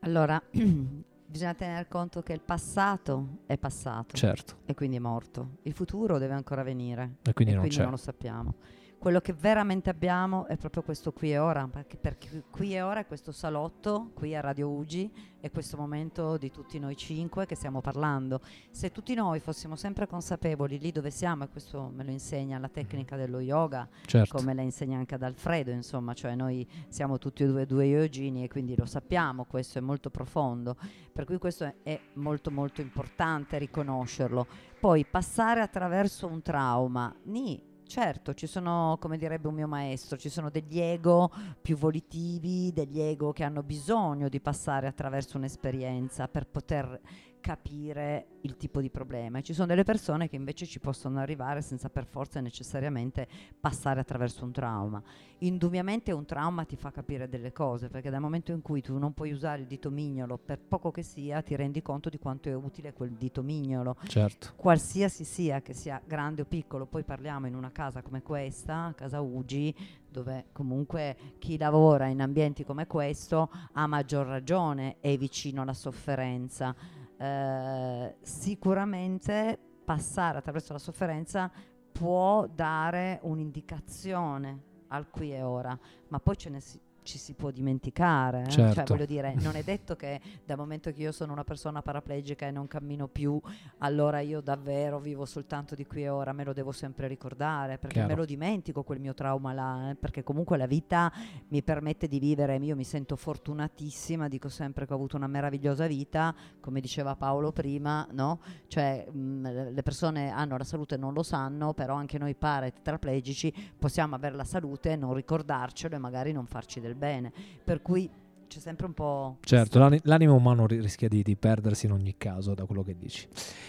Allora, 0.00 0.42
bisogna 0.52 1.54
tener 1.54 1.88
conto 1.88 2.22
che 2.22 2.34
il 2.34 2.42
passato 2.44 3.38
è 3.46 3.56
passato 3.56 4.16
Certo, 4.16 4.56
e 4.66 4.74
quindi 4.74 4.96
è 4.96 5.00
morto. 5.00 5.56
Il 5.62 5.72
futuro 5.72 6.18
deve 6.18 6.34
ancora 6.34 6.62
venire 6.62 7.16
e 7.22 7.32
quindi 7.32 7.52
e 7.52 7.56
non 7.56 7.66
quindi 7.66 7.82
non 7.82 7.92
lo 7.92 7.96
sappiamo. 7.96 8.54
Quello 9.02 9.20
che 9.20 9.32
veramente 9.32 9.90
abbiamo 9.90 10.46
è 10.46 10.56
proprio 10.56 10.84
questo 10.84 11.10
qui 11.10 11.32
e 11.32 11.38
ora, 11.38 11.66
perché, 11.66 11.96
perché 11.96 12.44
qui 12.48 12.76
e 12.76 12.82
ora 12.82 13.00
è 13.00 13.06
questo 13.06 13.32
salotto 13.32 14.12
qui 14.14 14.36
a 14.36 14.40
Radio 14.40 14.70
Ugi, 14.70 15.12
è 15.40 15.50
questo 15.50 15.76
momento 15.76 16.36
di 16.36 16.52
tutti 16.52 16.78
noi 16.78 16.96
cinque 16.96 17.44
che 17.44 17.56
stiamo 17.56 17.80
parlando. 17.80 18.40
Se 18.70 18.92
tutti 18.92 19.12
noi 19.14 19.40
fossimo 19.40 19.74
sempre 19.74 20.06
consapevoli 20.06 20.78
lì 20.78 20.92
dove 20.92 21.10
siamo, 21.10 21.42
e 21.42 21.48
questo 21.48 21.90
me 21.92 22.04
lo 22.04 22.12
insegna 22.12 22.60
la 22.60 22.68
tecnica 22.68 23.16
dello 23.16 23.40
yoga, 23.40 23.88
Certo. 24.06 24.36
come 24.36 24.54
la 24.54 24.62
insegna 24.62 24.98
anche 24.98 25.16
ad 25.16 25.24
Alfredo, 25.24 25.72
insomma, 25.72 26.14
cioè 26.14 26.36
noi 26.36 26.64
siamo 26.86 27.18
tutti 27.18 27.42
e 27.42 27.46
due 27.46 27.66
due 27.66 27.86
yogini 27.86 28.44
e 28.44 28.48
quindi 28.48 28.76
lo 28.76 28.86
sappiamo, 28.86 29.46
questo 29.46 29.78
è 29.78 29.80
molto 29.80 30.10
profondo, 30.10 30.76
per 31.12 31.24
cui 31.24 31.38
questo 31.38 31.64
è, 31.64 31.74
è 31.82 32.00
molto 32.12 32.52
molto 32.52 32.80
importante 32.80 33.58
riconoscerlo. 33.58 34.46
Poi 34.78 35.04
passare 35.04 35.60
attraverso 35.60 36.28
un 36.28 36.40
trauma, 36.40 37.12
ni, 37.24 37.70
certo, 37.86 38.34
ci 38.34 38.46
sono, 38.46 38.96
come 39.00 39.18
direbbe 39.18 39.48
un 39.48 39.54
mio 39.54 39.68
maestro, 39.68 40.16
ci 40.16 40.28
sono 40.28 40.50
degli 40.50 40.78
ego 40.78 41.30
più 41.60 41.76
volitivi, 41.76 42.72
degli 42.72 43.00
ego 43.00 43.32
che 43.32 43.44
hanno 43.44 43.62
bisogno 43.62 44.28
di 44.28 44.40
passare 44.40 44.86
attraverso 44.86 45.36
un'esperienza 45.36 46.28
per 46.28 46.46
poter 46.46 47.00
capire 47.42 48.28
il 48.42 48.56
tipo 48.56 48.80
di 48.80 48.88
problema 48.88 49.38
e 49.38 49.42
ci 49.42 49.52
sono 49.52 49.66
delle 49.66 49.82
persone 49.84 50.28
che 50.28 50.36
invece 50.36 50.64
ci 50.64 50.80
possono 50.80 51.18
arrivare 51.18 51.60
senza 51.60 51.90
per 51.90 52.06
forza 52.06 52.40
necessariamente 52.40 53.28
passare 53.60 54.00
attraverso 54.00 54.44
un 54.44 54.52
trauma. 54.52 55.02
Indubbiamente 55.38 56.12
un 56.12 56.24
trauma 56.24 56.64
ti 56.64 56.76
fa 56.76 56.90
capire 56.90 57.28
delle 57.28 57.52
cose 57.52 57.88
perché 57.88 58.08
dal 58.08 58.20
momento 58.20 58.52
in 58.52 58.62
cui 58.62 58.80
tu 58.80 58.96
non 58.96 59.12
puoi 59.12 59.32
usare 59.32 59.60
il 59.60 59.66
dito 59.66 59.90
mignolo 59.90 60.38
per 60.38 60.60
poco 60.60 60.90
che 60.90 61.02
sia 61.02 61.42
ti 61.42 61.54
rendi 61.56 61.82
conto 61.82 62.08
di 62.08 62.18
quanto 62.18 62.48
è 62.48 62.54
utile 62.54 62.92
quel 62.92 63.10
dito 63.12 63.42
mignolo 63.42 63.96
Certo. 64.06 64.52
qualsiasi 64.56 65.24
sia, 65.24 65.60
che 65.60 65.74
sia 65.74 66.00
grande 66.04 66.42
o 66.42 66.44
piccolo, 66.44 66.86
poi 66.86 67.02
parliamo 67.02 67.48
in 67.48 67.54
una 67.56 67.72
casa 67.72 68.02
come 68.02 68.22
questa, 68.22 68.92
casa 68.96 69.20
Ugi, 69.20 69.74
dove 70.08 70.46
comunque 70.52 71.16
chi 71.38 71.58
lavora 71.58 72.06
in 72.06 72.20
ambienti 72.20 72.64
come 72.64 72.86
questo 72.86 73.50
ha 73.72 73.86
maggior 73.88 74.26
ragione, 74.26 74.96
è 75.00 75.16
vicino 75.16 75.62
alla 75.62 75.74
sofferenza. 75.74 77.00
Eh, 77.22 78.16
sicuramente 78.22 79.56
passare 79.84 80.38
attraverso 80.38 80.72
la 80.72 80.80
sofferenza 80.80 81.48
può 81.92 82.48
dare 82.48 83.20
un'indicazione 83.22 84.62
al 84.88 85.08
qui 85.08 85.32
e 85.32 85.40
ora, 85.42 85.78
ma 86.08 86.18
poi 86.18 86.36
ce 86.36 86.50
ne 86.50 86.60
si- 86.60 86.80
ci 87.02 87.18
si 87.18 87.34
può 87.34 87.50
dimenticare. 87.50 88.42
eh. 88.42 88.50
Cioè, 88.50 88.72
Certo. 88.72 88.94
voglio 88.94 89.06
dire, 89.06 89.34
non 89.40 89.56
è 89.56 89.62
detto 89.62 89.96
che 89.96 90.20
dal 90.44 90.56
momento 90.56 90.90
che 90.92 91.02
io 91.02 91.12
sono 91.12 91.32
una 91.32 91.44
persona 91.44 91.82
paraplegica 91.82 92.46
e 92.46 92.50
non 92.50 92.66
cammino 92.68 93.08
più, 93.08 93.40
allora 93.78 94.20
io 94.20 94.40
davvero 94.40 94.98
vivo 95.00 95.24
soltanto 95.24 95.74
di 95.74 95.84
qui 95.86 96.02
e 96.04 96.08
ora, 96.08 96.32
me 96.32 96.44
lo 96.44 96.52
devo 96.52 96.72
sempre 96.72 97.08
ricordare, 97.08 97.78
perché 97.78 97.94
Chiaro. 97.98 98.08
me 98.08 98.14
lo 98.14 98.24
dimentico 98.24 98.82
quel 98.82 99.00
mio 99.00 99.14
trauma 99.14 99.52
là, 99.52 99.90
eh, 99.90 99.94
perché 99.94 100.22
comunque 100.22 100.56
la 100.56 100.66
vita 100.66 101.12
mi 101.48 101.62
permette 101.62 102.06
di 102.08 102.18
vivere, 102.18 102.56
io 102.56 102.76
mi 102.76 102.84
sento 102.84 103.16
fortunatissima, 103.16 104.28
dico 104.28 104.48
sempre 104.48 104.86
che 104.86 104.92
ho 104.92 104.96
avuto 104.96 105.16
una 105.16 105.26
meravigliosa 105.26 105.86
vita, 105.86 106.34
come 106.60 106.80
diceva 106.80 107.16
Paolo 107.16 107.52
prima, 107.52 108.06
no? 108.12 108.40
Cioè 108.68 109.06
mh, 109.10 109.72
le 109.72 109.82
persone 109.82 110.30
hanno 110.30 110.56
la 110.56 110.64
salute 110.64 110.94
e 110.94 110.98
non 110.98 111.12
lo 111.12 111.22
sanno, 111.22 111.72
però 111.74 111.94
anche 111.94 112.18
noi 112.18 112.34
paratetraplegici 112.34 113.52
possiamo 113.78 114.14
avere 114.14 114.34
la 114.36 114.44
salute 114.44 114.92
e 114.92 114.96
non 114.96 115.14
ricordarcelo 115.14 115.94
e 115.94 115.98
magari 115.98 116.32
non 116.32 116.46
farci 116.46 116.80
del 116.92 116.96
bene. 116.96 117.32
Per 117.64 117.82
cui 117.82 118.08
c'è 118.46 118.58
sempre 118.58 118.86
un 118.86 118.92
po'... 118.92 119.38
Certo, 119.40 119.78
l'ani- 119.78 120.00
l'animo 120.04 120.34
umano 120.34 120.66
ri- 120.66 120.80
rischia 120.80 121.08
di, 121.08 121.22
di 121.22 121.36
perdersi 121.36 121.86
in 121.86 121.92
ogni 121.92 122.16
caso, 122.18 122.54
da 122.54 122.64
quello 122.66 122.82
che 122.82 122.96
dici. 122.98 123.26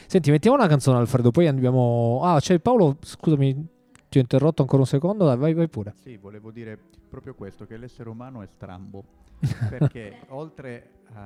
Senti, 0.07 0.29
mettiamo 0.29 0.57
una 0.57 0.67
canzone, 0.67 0.97
Alfredo, 0.97 1.31
poi 1.31 1.47
andiamo... 1.47 2.19
Ah, 2.23 2.39
c'è 2.39 2.59
Paolo, 2.59 2.97
scusami, 3.01 3.67
ti 4.09 4.17
ho 4.17 4.21
interrotto 4.21 4.61
ancora 4.61 4.81
un 4.81 4.87
secondo, 4.87 5.25
dai, 5.25 5.37
vai, 5.37 5.53
vai 5.53 5.69
pure. 5.69 5.93
Sì, 6.01 6.17
volevo 6.17 6.51
dire 6.51 6.77
proprio 7.09 7.33
questo, 7.33 7.65
che 7.65 7.77
l'essere 7.77 8.09
umano 8.09 8.41
è 8.41 8.45
strambo, 8.47 9.03
perché 9.69 10.19
oltre 10.29 10.89
a, 11.13 11.25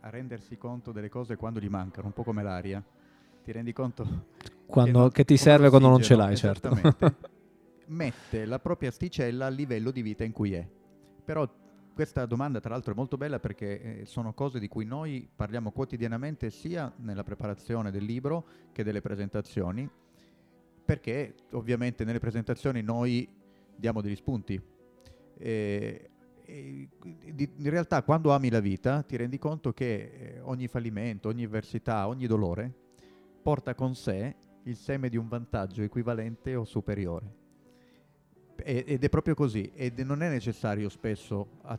a- 0.00 0.10
rendersi 0.10 0.56
conto 0.58 0.90
delle 0.92 1.08
cose 1.08 1.36
quando 1.36 1.60
gli 1.60 1.68
mancano, 1.68 2.08
un 2.08 2.12
po' 2.12 2.24
come 2.24 2.42
l'aria, 2.42 2.82
ti 3.44 3.52
rendi 3.52 3.72
conto 3.72 4.04
Quando, 4.66 4.98
non- 4.98 5.10
che 5.10 5.24
ti 5.24 5.36
serve 5.36 5.68
quando 5.68 5.88
non 5.88 6.02
ce 6.02 6.16
l'hai, 6.16 6.36
certo. 6.36 6.76
mette 7.88 8.44
la 8.46 8.58
propria 8.58 8.88
asticella 8.88 9.46
al 9.46 9.54
livello 9.54 9.92
di 9.92 10.02
vita 10.02 10.24
in 10.24 10.32
cui 10.32 10.54
è. 10.54 10.66
Però 11.26 11.46
questa 11.92 12.24
domanda 12.24 12.60
tra 12.60 12.70
l'altro 12.70 12.92
è 12.92 12.94
molto 12.94 13.16
bella 13.16 13.40
perché 13.40 14.00
eh, 14.00 14.06
sono 14.06 14.32
cose 14.32 14.60
di 14.60 14.68
cui 14.68 14.84
noi 14.84 15.28
parliamo 15.34 15.72
quotidianamente 15.72 16.50
sia 16.50 16.92
nella 16.98 17.24
preparazione 17.24 17.90
del 17.90 18.04
libro 18.04 18.46
che 18.70 18.84
delle 18.84 19.00
presentazioni, 19.00 19.90
perché 20.84 21.34
ovviamente 21.52 22.04
nelle 22.04 22.20
presentazioni 22.20 22.80
noi 22.80 23.28
diamo 23.74 24.00
degli 24.00 24.14
spunti. 24.14 24.60
E- 25.38 26.10
e 26.48 26.88
di- 27.34 27.50
in 27.56 27.70
realtà 27.70 28.04
quando 28.04 28.32
ami 28.32 28.50
la 28.50 28.60
vita 28.60 29.02
ti 29.02 29.16
rendi 29.16 29.36
conto 29.36 29.72
che 29.72 30.36
eh, 30.36 30.40
ogni 30.42 30.68
fallimento, 30.68 31.28
ogni 31.28 31.42
avversità, 31.42 32.06
ogni 32.06 32.28
dolore 32.28 32.72
porta 33.42 33.74
con 33.74 33.96
sé 33.96 34.36
il 34.62 34.76
seme 34.76 35.08
di 35.08 35.16
un 35.16 35.26
vantaggio 35.26 35.82
equivalente 35.82 36.54
o 36.54 36.64
superiore. 36.64 37.45
Ed 38.64 39.02
è 39.04 39.08
proprio 39.08 39.34
così, 39.34 39.70
ed 39.74 39.98
non 40.00 40.22
è 40.22 40.28
necessario 40.28 40.88
spesso 40.88 41.48
a- 41.62 41.78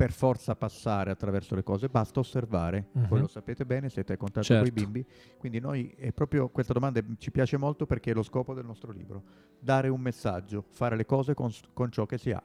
per 0.00 0.12
forza 0.12 0.56
passare 0.56 1.10
attraverso 1.10 1.54
le 1.54 1.62
cose, 1.62 1.88
basta 1.88 2.20
osservare. 2.20 2.86
Mhm. 2.92 3.08
Voi 3.08 3.20
lo 3.20 3.26
sapete 3.26 3.66
bene, 3.66 3.90
siete 3.90 4.14
a 4.14 4.16
contatto 4.16 4.46
Certo. 4.46 4.70
con 4.72 4.78
i 4.78 4.84
bimbi, 4.84 5.04
quindi 5.36 5.60
noi 5.60 5.92
è 5.98 6.10
proprio 6.12 6.48
questa 6.48 6.72
domanda 6.72 7.02
ci 7.18 7.30
piace 7.30 7.58
molto 7.58 7.84
perché 7.84 8.12
è 8.12 8.14
lo 8.14 8.22
scopo 8.22 8.54
del 8.54 8.64
nostro 8.64 8.92
libro, 8.92 9.22
dare 9.58 9.88
un 9.88 10.00
messaggio, 10.00 10.64
fare 10.70 10.96
le 10.96 11.04
cose 11.04 11.34
con, 11.34 11.50
con 11.74 11.90
ciò 11.92 12.06
che 12.06 12.16
si 12.16 12.30
ha. 12.30 12.42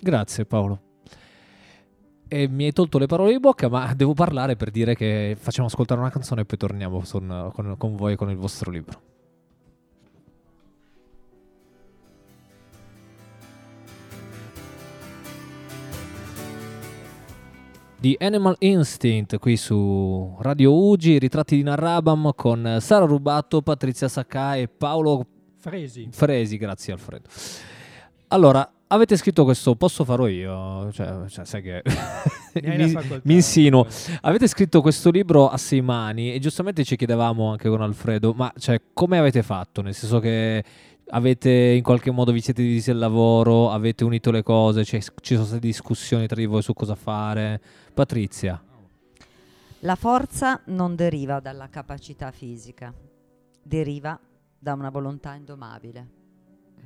Grazie 0.00 0.44
Paolo. 0.46 0.80
E 2.28 2.48
mi 2.48 2.64
hai 2.66 2.72
tolto 2.72 2.98
le 2.98 3.06
parole 3.06 3.32
di 3.32 3.40
bocca, 3.40 3.68
ma 3.68 3.92
devo 3.94 4.14
parlare 4.14 4.54
per 4.56 4.70
dire 4.70 4.94
che 4.94 5.36
facciamo 5.38 5.66
ascoltare 5.66 6.00
una 6.00 6.10
canzone 6.10 6.42
e 6.42 6.44
poi 6.44 6.56
torniamo 6.58 7.02
son- 7.04 7.50
con, 7.52 7.74
con 7.76 7.96
voi 7.96 8.12
e 8.12 8.16
con 8.16 8.30
il 8.30 8.36
vostro 8.36 8.70
libro. 8.70 9.00
Di 18.04 18.14
Animal 18.20 18.56
Instinct 18.58 19.38
qui 19.38 19.56
su 19.56 20.36
Radio 20.40 20.74
Ugi, 20.74 21.18
ritratti 21.18 21.56
di 21.56 21.62
Narrabam 21.62 22.32
con 22.34 22.76
Sara 22.78 23.06
Rubato, 23.06 23.62
Patrizia 23.62 24.08
Sakai 24.08 24.60
e 24.60 24.68
Paolo 24.68 25.26
Fresi. 25.56 26.08
Fresi, 26.12 26.58
grazie 26.58 26.92
Alfredo. 26.92 27.26
Allora, 28.28 28.70
avete 28.88 29.16
scritto 29.16 29.44
questo, 29.44 29.74
posso 29.76 30.04
farò 30.04 30.26
io? 30.26 30.92
Cioè, 30.92 31.26
cioè, 31.28 31.46
sai 31.46 31.62
che 31.62 31.82
mi, 32.62 32.94
mi 33.22 33.34
insinuo. 33.36 33.86
Avete 34.20 34.48
scritto 34.48 34.82
questo 34.82 35.10
libro 35.10 35.48
a 35.48 35.56
sei 35.56 35.80
mani 35.80 36.34
e 36.34 36.38
giustamente 36.40 36.84
ci 36.84 36.96
chiedevamo 36.96 37.52
anche 37.52 37.70
con 37.70 37.80
Alfredo, 37.80 38.34
ma 38.34 38.52
cioè, 38.58 38.82
come 38.92 39.16
avete 39.16 39.42
fatto? 39.42 39.80
Nel 39.80 39.94
senso 39.94 40.18
che 40.18 40.62
avete 41.08 41.50
in 41.50 41.82
qualche 41.82 42.10
modo 42.10 42.32
vi 42.32 42.40
siete 42.40 42.62
divisi 42.62 42.90
il 42.90 42.98
lavoro, 42.98 43.70
avete 43.70 44.04
unito 44.04 44.30
le 44.30 44.42
cose, 44.42 44.84
cioè, 44.84 45.00
ci 45.20 45.34
sono 45.34 45.46
state 45.46 45.60
discussioni 45.60 46.26
tra 46.26 46.36
di 46.36 46.46
voi 46.46 46.62
su 46.62 46.72
cosa 46.72 46.94
fare? 46.94 47.60
Patrizia. 47.92 48.62
La 49.80 49.96
forza 49.96 50.60
non 50.66 50.96
deriva 50.96 51.40
dalla 51.40 51.68
capacità 51.68 52.30
fisica, 52.30 52.92
deriva 53.62 54.18
da 54.58 54.72
una 54.72 54.88
volontà 54.88 55.34
indomabile. 55.34 56.08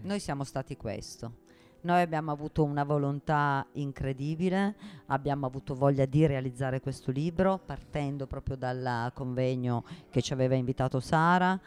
Noi 0.02 0.18
siamo 0.18 0.44
stati 0.44 0.76
questo. 0.76 1.46
Noi 1.80 2.00
abbiamo 2.00 2.32
avuto 2.32 2.64
una 2.64 2.82
volontà 2.82 3.64
incredibile, 3.74 4.74
abbiamo 5.06 5.46
avuto 5.46 5.76
voglia 5.76 6.06
di 6.06 6.26
realizzare 6.26 6.80
questo 6.80 7.12
libro 7.12 7.60
partendo 7.64 8.26
proprio 8.26 8.56
dal 8.56 9.12
convegno 9.14 9.84
che 10.10 10.20
ci 10.20 10.32
aveva 10.32 10.56
invitato 10.56 10.98
Sara 10.98 11.58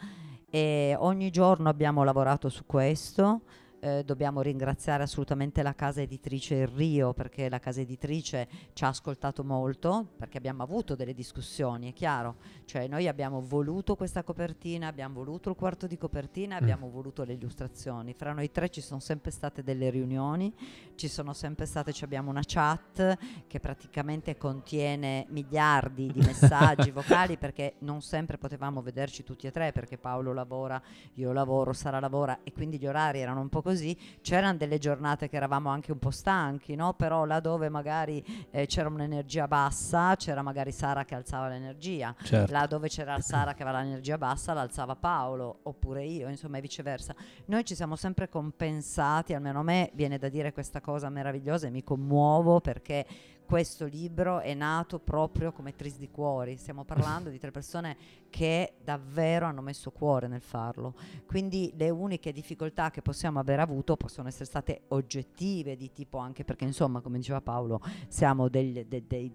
e 0.51 0.95
ogni 0.99 1.31
giorno 1.31 1.69
abbiamo 1.69 2.03
lavorato 2.03 2.49
su 2.49 2.65
questo. 2.65 3.41
Eh, 3.83 4.03
dobbiamo 4.05 4.43
ringraziare 4.43 5.01
assolutamente 5.01 5.63
la 5.63 5.73
casa 5.73 6.01
editrice 6.01 6.53
Il 6.53 6.67
Rio 6.67 7.13
perché 7.13 7.49
la 7.49 7.57
casa 7.57 7.81
editrice 7.81 8.47
ci 8.73 8.83
ha 8.83 8.89
ascoltato 8.89 9.43
molto 9.43 10.09
perché 10.17 10.37
abbiamo 10.37 10.61
avuto 10.61 10.93
delle 10.93 11.15
discussioni, 11.15 11.89
è 11.89 11.93
chiaro. 11.93 12.35
Cioè 12.65 12.87
noi 12.87 13.07
abbiamo 13.07 13.41
voluto 13.41 13.95
questa 13.95 14.21
copertina, 14.21 14.85
abbiamo 14.85 15.15
voluto 15.15 15.49
il 15.49 15.55
quarto 15.55 15.87
di 15.87 15.97
copertina, 15.97 16.57
abbiamo 16.57 16.91
voluto 16.91 17.23
le 17.23 17.33
illustrazioni. 17.33 18.13
Fra 18.13 18.33
noi 18.33 18.51
tre 18.51 18.69
ci 18.69 18.81
sono 18.81 18.99
sempre 18.99 19.31
state 19.31 19.63
delle 19.63 19.89
riunioni, 19.89 20.53
ci 20.93 21.07
sono 21.07 21.33
sempre 21.33 21.65
state, 21.65 21.91
ci 21.91 22.03
abbiamo 22.03 22.29
una 22.29 22.43
chat 22.45 23.17
che 23.47 23.59
praticamente 23.59 24.37
contiene 24.37 25.25
miliardi 25.29 26.11
di 26.11 26.19
messaggi 26.19 26.91
vocali 26.93 27.35
perché 27.35 27.77
non 27.79 28.03
sempre 28.03 28.37
potevamo 28.37 28.83
vederci 28.83 29.23
tutti 29.23 29.47
e 29.47 29.51
tre 29.51 29.71
perché 29.71 29.97
Paolo 29.97 30.33
lavora, 30.33 30.79
io 31.15 31.31
lavoro, 31.31 31.73
Sara 31.73 31.99
lavora 31.99 32.41
e 32.43 32.53
quindi 32.53 32.77
gli 32.77 32.85
orari 32.85 33.21
erano 33.21 33.41
un 33.41 33.49
po' 33.49 33.63
così 33.63 33.69
così, 33.71 33.97
c'erano 34.21 34.57
delle 34.57 34.77
giornate 34.77 35.29
che 35.29 35.35
eravamo 35.37 35.69
anche 35.69 35.91
un 35.91 35.99
po' 35.99 36.11
stanchi, 36.11 36.75
no? 36.75 36.93
però 36.93 37.25
là 37.25 37.39
dove 37.39 37.69
magari 37.69 38.23
eh, 38.51 38.65
c'era 38.65 38.89
un'energia 38.89 39.47
bassa, 39.47 40.15
c'era 40.15 40.41
magari 40.41 40.71
Sara 40.71 41.05
che 41.05 41.15
alzava 41.15 41.47
l'energia, 41.47 42.13
Certo. 42.21 42.51
là 42.51 42.65
dove 42.67 42.89
c'era 42.89 43.19
Sara 43.19 43.53
che 43.53 43.63
aveva 43.63 43.81
l'energia 43.81 44.17
bassa 44.17 44.53
l'alzava 44.53 44.95
Paolo, 44.95 45.59
oppure 45.63 46.03
io, 46.03 46.27
insomma 46.29 46.57
e 46.57 46.61
viceversa. 46.61 47.15
Noi 47.45 47.63
ci 47.63 47.75
siamo 47.75 47.95
sempre 47.95 48.27
compensati, 48.29 49.33
almeno 49.33 49.59
a 49.59 49.63
me 49.63 49.89
viene 49.93 50.17
da 50.17 50.29
dire 50.29 50.51
questa 50.51 50.81
cosa 50.81 51.09
meravigliosa 51.09 51.67
e 51.67 51.69
mi 51.69 51.83
commuovo 51.83 52.59
perché 52.59 53.05
questo 53.51 53.85
libro 53.85 54.39
è 54.39 54.53
nato 54.53 54.97
proprio 54.97 55.51
come 55.51 55.75
Tris 55.75 55.97
di 55.97 56.09
Cuori. 56.09 56.55
Stiamo 56.55 56.85
parlando 56.85 57.29
di 57.29 57.37
tre 57.37 57.51
persone 57.51 57.97
che 58.29 58.75
davvero 58.81 59.45
hanno 59.45 59.59
messo 59.59 59.91
cuore 59.91 60.29
nel 60.29 60.39
farlo. 60.39 60.93
Quindi 61.25 61.73
le 61.75 61.89
uniche 61.89 62.31
difficoltà 62.31 62.91
che 62.91 63.01
possiamo 63.01 63.39
aver 63.39 63.59
avuto 63.59 63.97
possono 63.97 64.29
essere 64.29 64.45
state 64.45 64.83
oggettive, 64.87 65.75
di 65.75 65.91
tipo 65.91 66.17
anche 66.17 66.45
perché, 66.45 66.63
insomma, 66.63 67.01
come 67.01 67.17
diceva 67.17 67.41
Paolo, 67.41 67.81
siamo 68.07 68.47
degli, 68.47 68.85
de- 68.85 69.03
dei 69.05 69.29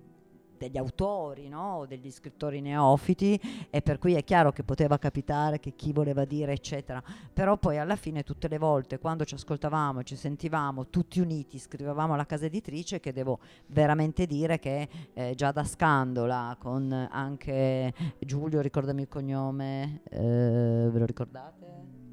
degli 0.56 0.78
autori 0.78 1.48
no? 1.48 1.84
degli 1.88 2.10
scrittori 2.10 2.60
neofiti 2.60 3.40
e 3.70 3.82
per 3.82 3.98
cui 3.98 4.14
è 4.14 4.24
chiaro 4.24 4.52
che 4.52 4.62
poteva 4.62 4.98
capitare 4.98 5.60
che 5.60 5.74
chi 5.74 5.92
voleva 5.92 6.24
dire 6.24 6.52
eccetera 6.52 7.02
però 7.32 7.56
poi 7.56 7.78
alla 7.78 7.96
fine 7.96 8.22
tutte 8.22 8.48
le 8.48 8.58
volte 8.58 8.98
quando 8.98 9.24
ci 9.24 9.34
ascoltavamo 9.34 10.02
ci 10.02 10.16
sentivamo 10.16 10.88
tutti 10.88 11.20
uniti 11.20 11.58
scrivevamo 11.58 12.14
alla 12.14 12.26
casa 12.26 12.46
editrice 12.46 13.00
che 13.00 13.12
devo 13.12 13.38
veramente 13.66 14.26
dire 14.26 14.58
che 14.58 14.88
eh, 15.12 15.34
già 15.34 15.52
da 15.52 15.64
Scandola 15.64 16.56
con 16.58 17.08
anche 17.10 17.92
Giulio 18.18 18.60
ricordami 18.60 19.02
il 19.02 19.08
cognome 19.08 20.00
eh, 20.10 20.88
ve 20.90 20.98
lo 20.98 21.06
ricordate? 21.06 21.65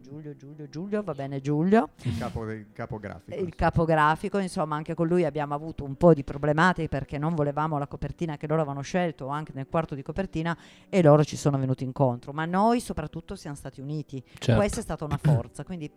Giulio, 0.03 0.35
Giulio, 0.35 0.67
Giulio, 0.69 1.01
va 1.01 1.13
bene 1.13 1.39
Giulio 1.39 1.89
Il 2.03 2.17
capo, 2.17 2.49
il 2.51 2.67
capo 2.73 2.99
grafico. 2.99 3.39
il 3.39 3.55
capografico, 3.55 4.37
insomma 4.37 4.75
anche 4.75 4.93
con 4.93 5.07
lui 5.07 5.23
abbiamo 5.23 5.53
avuto 5.55 5.83
un 5.85 5.95
po' 5.95 6.13
di 6.13 6.23
problematiche 6.23 6.89
perché 6.89 7.17
non 7.17 7.33
volevamo 7.35 7.77
la 7.77 7.87
copertina 7.87 8.35
che 8.37 8.45
loro 8.47 8.61
avevano 8.61 8.81
scelto 8.81 9.27
anche 9.27 9.53
nel 9.55 9.67
quarto 9.67 9.95
di 9.95 10.01
copertina 10.03 10.55
e 10.89 11.01
loro 11.01 11.23
ci 11.23 11.37
sono 11.37 11.57
venuti 11.57 11.83
incontro, 11.83 12.33
ma 12.33 12.45
noi 12.45 12.79
soprattutto 12.81 13.35
siamo 13.35 13.55
stati 13.55 13.79
uniti, 13.81 14.21
Certo. 14.37 14.55
questa 14.59 14.79
è 14.79 14.83
stata 14.83 15.05
una 15.05 15.17
forza, 15.17 15.63
quindi 15.63 15.89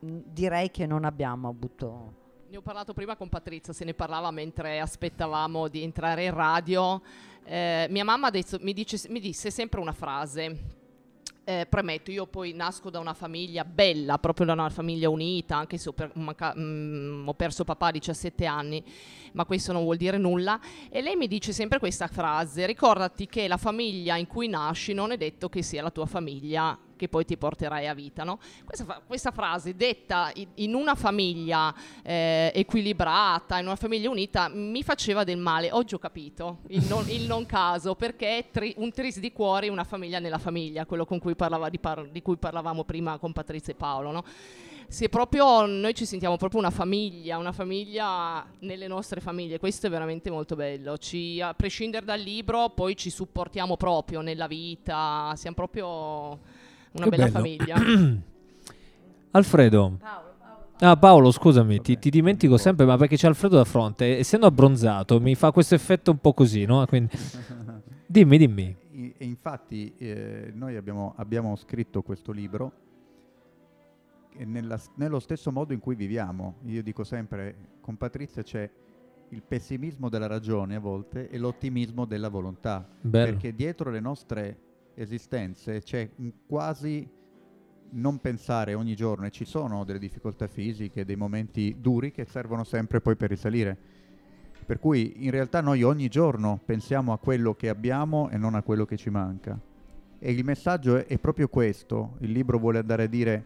mh, 0.00 0.18
direi 0.26 0.70
che 0.70 0.86
non 0.86 1.04
abbiamo 1.04 1.48
avuto... 1.48 2.26
Ne 2.50 2.56
ho 2.56 2.62
parlato 2.62 2.94
prima 2.94 3.16
con 3.16 3.28
Patrizia, 3.28 3.72
se 3.74 3.84
ne 3.84 3.92
parlava 3.92 4.30
mentre 4.30 4.80
aspettavamo 4.80 5.68
di 5.68 5.82
entrare 5.82 6.24
in 6.24 6.32
radio. 6.32 7.02
Eh, 7.44 7.86
mia 7.90 8.04
mamma 8.04 8.28
adesso 8.28 8.56
mi, 8.62 8.72
dice- 8.72 9.06
mi 9.10 9.20
disse 9.20 9.50
sempre 9.50 9.80
una 9.80 9.92
frase. 9.92 10.76
Eh, 11.48 11.64
premetto, 11.66 12.10
io 12.10 12.26
poi 12.26 12.52
nasco 12.52 12.90
da 12.90 12.98
una 12.98 13.14
famiglia 13.14 13.64
bella, 13.64 14.18
proprio 14.18 14.44
da 14.44 14.52
una 14.52 14.68
famiglia 14.68 15.08
unita, 15.08 15.56
anche 15.56 15.78
se 15.78 15.88
ho, 15.88 15.92
per- 15.92 16.10
manca- 16.16 16.52
mm, 16.54 17.26
ho 17.26 17.32
perso 17.32 17.64
papà 17.64 17.86
a 17.86 17.92
17 17.92 18.44
anni, 18.44 18.84
ma 19.32 19.46
questo 19.46 19.72
non 19.72 19.82
vuol 19.82 19.96
dire 19.96 20.18
nulla. 20.18 20.60
E 20.90 21.00
lei 21.00 21.16
mi 21.16 21.26
dice 21.26 21.54
sempre 21.54 21.78
questa 21.78 22.06
frase, 22.06 22.66
ricordati 22.66 23.26
che 23.26 23.48
la 23.48 23.56
famiglia 23.56 24.18
in 24.18 24.26
cui 24.26 24.46
nasci 24.46 24.92
non 24.92 25.10
è 25.10 25.16
detto 25.16 25.48
che 25.48 25.62
sia 25.62 25.80
la 25.80 25.90
tua 25.90 26.04
famiglia 26.04 26.78
che 26.98 27.08
poi 27.08 27.24
ti 27.24 27.38
porterai 27.38 27.86
a 27.86 27.94
vita. 27.94 28.24
No? 28.24 28.38
Questa, 28.64 29.00
questa 29.06 29.30
frase 29.30 29.74
detta 29.74 30.30
in 30.56 30.74
una 30.74 30.94
famiglia 30.94 31.74
eh, 32.02 32.52
equilibrata, 32.54 33.58
in 33.58 33.66
una 33.66 33.76
famiglia 33.76 34.10
unita, 34.10 34.48
mi 34.48 34.82
faceva 34.82 35.24
del 35.24 35.38
male. 35.38 35.72
Oggi 35.72 35.94
ho 35.94 35.98
capito 35.98 36.58
il 36.68 36.84
non, 36.86 37.08
il 37.08 37.26
non 37.26 37.46
caso, 37.46 37.94
perché 37.94 38.48
tri- 38.50 38.74
un 38.76 38.90
tris 38.92 39.18
di 39.18 39.32
cuori, 39.32 39.68
una 39.68 39.84
famiglia 39.84 40.18
nella 40.18 40.38
famiglia, 40.38 40.84
quello 40.84 41.06
cui 41.06 41.34
parlava- 41.34 41.70
di, 41.70 41.78
par- 41.78 42.08
di 42.10 42.20
cui 42.20 42.36
parlavamo 42.36 42.84
prima 42.84 43.16
con 43.16 43.32
Patrizia 43.32 43.72
e 43.72 43.76
Paolo. 43.76 44.10
No? 44.10 44.24
È 44.90 45.08
proprio, 45.10 45.66
noi 45.66 45.94
ci 45.94 46.06
sentiamo 46.06 46.38
proprio 46.38 46.60
una 46.60 46.70
famiglia, 46.70 47.36
una 47.36 47.52
famiglia 47.52 48.44
nelle 48.60 48.86
nostre 48.86 49.20
famiglie, 49.20 49.58
questo 49.58 49.86
è 49.86 49.90
veramente 49.90 50.30
molto 50.30 50.56
bello. 50.56 50.96
Ci, 50.96 51.42
a 51.42 51.52
prescindere 51.52 52.06
dal 52.06 52.18
libro, 52.18 52.70
poi 52.70 52.96
ci 52.96 53.10
supportiamo 53.10 53.76
proprio 53.76 54.22
nella 54.22 54.46
vita, 54.46 55.34
siamo 55.36 55.54
proprio 55.54 56.38
una 56.98 57.08
Che 57.10 57.16
bella 57.16 57.24
bello. 57.24 57.38
famiglia. 57.38 58.20
Alfredo. 59.32 59.98
Ah, 60.80 60.96
Paolo, 60.96 61.30
scusami, 61.32 61.80
ti, 61.80 61.98
ti 61.98 62.08
dimentico 62.08 62.56
sempre, 62.56 62.86
ma 62.86 62.96
perché 62.96 63.16
c'è 63.16 63.26
Alfredo 63.26 63.56
da 63.56 63.64
fronte, 63.64 64.18
essendo 64.18 64.46
abbronzato, 64.46 65.20
mi 65.20 65.34
fa 65.34 65.50
questo 65.50 65.74
effetto 65.74 66.12
un 66.12 66.18
po' 66.18 66.32
così, 66.32 66.64
no? 66.64 66.86
Quindi, 66.86 67.10
dimmi, 68.06 68.38
dimmi. 68.38 68.76
E 69.16 69.24
infatti 69.24 69.92
eh, 69.98 70.50
noi 70.54 70.76
abbiamo, 70.76 71.14
abbiamo 71.16 71.54
scritto 71.56 72.02
questo 72.02 72.30
libro 72.32 72.72
e 74.36 74.44
nella- 74.44 74.80
nello 74.94 75.18
stesso 75.18 75.50
modo 75.50 75.72
in 75.72 75.80
cui 75.80 75.96
viviamo. 75.96 76.56
Io 76.66 76.82
dico 76.82 77.02
sempre, 77.02 77.56
con 77.80 77.96
Patrizia 77.96 78.42
c'è 78.42 78.68
il 79.30 79.42
pessimismo 79.46 80.08
della 80.08 80.26
ragione 80.28 80.76
a 80.76 80.80
volte 80.80 81.28
e 81.28 81.38
l'ottimismo 81.38 82.04
della 82.06 82.28
volontà. 82.28 82.88
Bello. 83.00 83.24
Perché 83.32 83.52
dietro 83.54 83.90
le 83.90 84.00
nostre 84.00 84.58
esistenze 84.98 85.82
un 86.16 86.32
quasi 86.46 87.08
non 87.90 88.18
pensare 88.18 88.74
ogni 88.74 88.94
giorno 88.94 89.26
e 89.26 89.30
ci 89.30 89.44
sono 89.44 89.84
delle 89.84 89.98
difficoltà 89.98 90.46
fisiche, 90.46 91.04
dei 91.04 91.16
momenti 91.16 91.76
duri 91.80 92.10
che 92.10 92.24
servono 92.24 92.64
sempre 92.64 93.00
poi 93.00 93.16
per 93.16 93.30
risalire. 93.30 93.76
Per 94.66 94.78
cui 94.78 95.24
in 95.24 95.30
realtà 95.30 95.62
noi 95.62 95.82
ogni 95.82 96.08
giorno 96.08 96.60
pensiamo 96.62 97.12
a 97.12 97.18
quello 97.18 97.54
che 97.54 97.70
abbiamo 97.70 98.28
e 98.28 98.36
non 98.36 98.54
a 98.54 98.62
quello 98.62 98.84
che 98.84 98.96
ci 98.96 99.08
manca. 99.08 99.58
E 100.18 100.32
il 100.32 100.44
messaggio 100.44 100.96
è, 100.96 101.06
è 101.06 101.18
proprio 101.18 101.48
questo. 101.48 102.16
Il 102.18 102.32
libro 102.32 102.58
vuole 102.58 102.78
andare 102.78 103.04
a 103.04 103.06
dire 103.06 103.44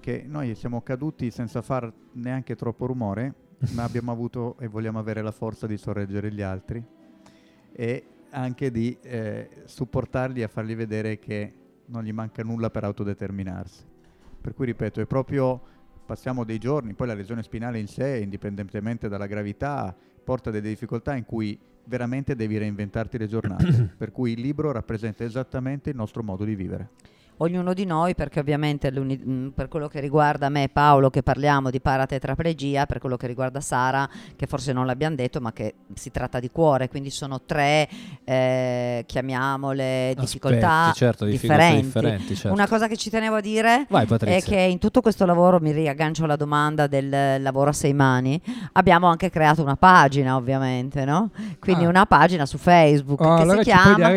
che 0.00 0.24
noi 0.26 0.54
siamo 0.56 0.82
caduti 0.82 1.30
senza 1.30 1.62
far 1.62 1.92
neanche 2.12 2.56
troppo 2.56 2.86
rumore, 2.86 3.34
ma 3.74 3.84
abbiamo 3.84 4.10
avuto 4.10 4.56
e 4.58 4.66
vogliamo 4.66 4.98
avere 4.98 5.22
la 5.22 5.30
forza 5.30 5.66
di 5.66 5.76
sorreggere 5.76 6.32
gli 6.32 6.42
altri 6.42 6.84
e 7.76 8.06
anche 8.34 8.70
di 8.70 8.96
eh, 9.00 9.48
supportarli 9.64 10.42
a 10.42 10.48
fargli 10.48 10.74
vedere 10.74 11.18
che 11.18 11.52
non 11.86 12.02
gli 12.02 12.12
manca 12.12 12.42
nulla 12.42 12.70
per 12.70 12.84
autodeterminarsi. 12.84 13.84
Per 14.40 14.54
cui 14.54 14.66
ripeto, 14.66 15.00
è 15.00 15.06
proprio 15.06 15.72
passiamo 16.04 16.44
dei 16.44 16.58
giorni, 16.58 16.94
poi 16.94 17.06
la 17.06 17.14
lesione 17.14 17.42
spinale 17.42 17.78
in 17.78 17.86
sé, 17.86 18.18
indipendentemente 18.18 19.08
dalla 19.08 19.26
gravità, 19.26 19.96
porta 20.22 20.50
delle 20.50 20.68
difficoltà 20.68 21.14
in 21.14 21.24
cui 21.24 21.58
veramente 21.84 22.34
devi 22.34 22.58
reinventarti 22.58 23.18
le 23.18 23.26
giornate. 23.26 23.94
per 23.96 24.10
cui 24.10 24.32
il 24.32 24.40
libro 24.40 24.72
rappresenta 24.72 25.24
esattamente 25.24 25.90
il 25.90 25.96
nostro 25.96 26.22
modo 26.22 26.44
di 26.44 26.54
vivere. 26.54 26.90
Ognuno 27.38 27.72
di 27.74 27.84
noi, 27.84 28.14
perché 28.14 28.40
ovviamente 28.40 28.90
mh, 28.90 29.52
per 29.54 29.68
quello 29.68 29.88
che 29.88 30.00
riguarda 30.00 30.48
me 30.48 30.64
e 30.64 30.68
Paolo 30.68 31.10
che 31.10 31.22
parliamo 31.22 31.70
di 31.70 31.80
paratetraplegia, 31.80 32.86
per 32.86 32.98
quello 32.98 33.16
che 33.16 33.26
riguarda 33.26 33.60
Sara, 33.60 34.08
che 34.36 34.46
forse 34.46 34.72
non 34.72 34.86
l'abbiamo 34.86 35.16
detto, 35.16 35.40
ma 35.40 35.52
che 35.52 35.74
si 35.94 36.10
tratta 36.10 36.38
di 36.40 36.50
cuore, 36.50 36.88
quindi 36.88 37.10
sono 37.10 37.40
tre, 37.42 37.88
eh, 38.24 39.04
chiamiamole, 39.06 40.14
difficoltà 40.18 40.70
Aspetti, 40.84 40.98
certo, 40.98 41.24
differenti. 41.24 41.82
differenti, 41.82 42.34
certo. 42.36 42.52
Una 42.52 42.68
cosa 42.68 42.88
che 42.88 42.96
ci 42.96 43.10
tenevo 43.10 43.36
a 43.36 43.40
dire 43.40 43.86
Vai 43.88 44.06
è 44.20 44.42
che 44.42 44.56
in 44.60 44.78
tutto 44.78 45.00
questo 45.00 45.26
lavoro, 45.26 45.58
mi 45.60 45.72
riaggancio 45.72 46.24
alla 46.24 46.36
domanda 46.36 46.86
del 46.86 47.12
eh, 47.12 47.38
lavoro 47.38 47.70
a 47.70 47.72
sei 47.72 47.92
mani, 47.92 48.40
abbiamo 48.72 49.06
anche 49.06 49.30
creato 49.30 49.62
una 49.62 49.76
pagina 49.76 50.36
ovviamente, 50.36 51.04
no? 51.04 51.30
Quindi 51.58 51.84
Ah. 51.84 51.88
una 51.88 52.06
pagina 52.06 52.46
su 52.46 52.58
Facebook 52.58 53.20
Oh, 53.20 53.36
che 53.36 53.42
allora 53.42 53.62
si 53.62 53.70
chiama 53.70 54.08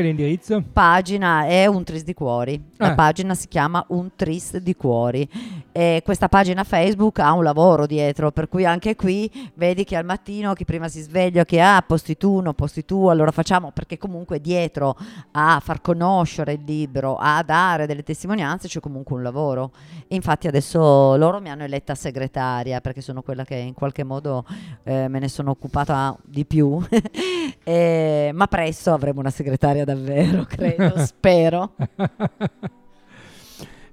pagina 0.71 1.45
è 1.45 1.65
un 1.65 1.83
tris 1.83 2.03
di 2.03 2.13
cuori. 2.13 2.61
La 2.77 2.91
Ah. 2.91 2.95
Pagina 3.07 3.35
si 3.35 3.47
chiama 3.47 3.85
Un 3.89 4.09
tris 4.17 4.57
di 4.57 4.75
cuori. 4.75 5.29
E 5.71 6.01
questa 6.03 6.27
pagina 6.27 6.65
Facebook 6.65 7.19
ha 7.19 7.31
un 7.31 7.43
lavoro 7.43 7.85
dietro, 7.85 8.31
per 8.31 8.49
cui 8.49 8.65
anche 8.65 8.97
qui 8.97 9.31
vedi 9.53 9.85
che 9.85 9.95
al 9.95 10.03
mattino 10.03 10.53
chi 10.53 10.65
prima 10.65 10.89
si 10.89 11.01
sveglia, 11.01 11.45
che 11.45 11.61
ah, 11.61 11.81
posti 11.87 12.17
tu, 12.17 12.41
non 12.41 12.53
posti 12.53 12.83
tu, 12.83 13.07
allora 13.07 13.31
facciamo 13.31 13.71
perché 13.71 13.97
comunque 13.97 14.41
dietro 14.41 14.97
a 15.31 15.61
far 15.63 15.79
conoscere 15.79 16.53
il 16.53 16.63
libro, 16.65 17.15
a 17.15 17.41
dare 17.43 17.85
delle 17.85 18.03
testimonianze 18.03 18.67
c'è 18.67 18.81
comunque 18.81 19.15
un 19.15 19.23
lavoro. 19.23 19.71
E 20.07 20.15
infatti 20.15 20.47
adesso 20.47 21.15
loro 21.15 21.39
mi 21.39 21.49
hanno 21.49 21.63
eletta 21.63 21.95
segretaria 21.95 22.81
perché 22.81 22.99
sono 22.99 23.21
quella 23.21 23.45
che 23.45 23.55
in 23.55 23.73
qualche 23.73 24.03
modo 24.03 24.45
eh, 24.83 25.07
me 25.07 25.19
ne 25.19 25.29
sono 25.29 25.51
occupata 25.51 26.17
di 26.25 26.43
più. 26.43 26.77
Eh, 27.63 28.31
ma 28.33 28.47
presto 28.47 28.93
avremo 28.93 29.19
una 29.19 29.29
segretaria 29.29 29.83
davvero, 29.83 30.45
credo, 30.45 30.93
spero. 31.03 31.73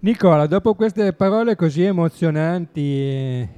Nicola, 0.05 0.47
dopo 0.47 0.75
queste 0.75 1.15
parole 1.15 1.57
così 1.57 1.81
emozionanti, 1.81 2.83
eh, 2.83 3.49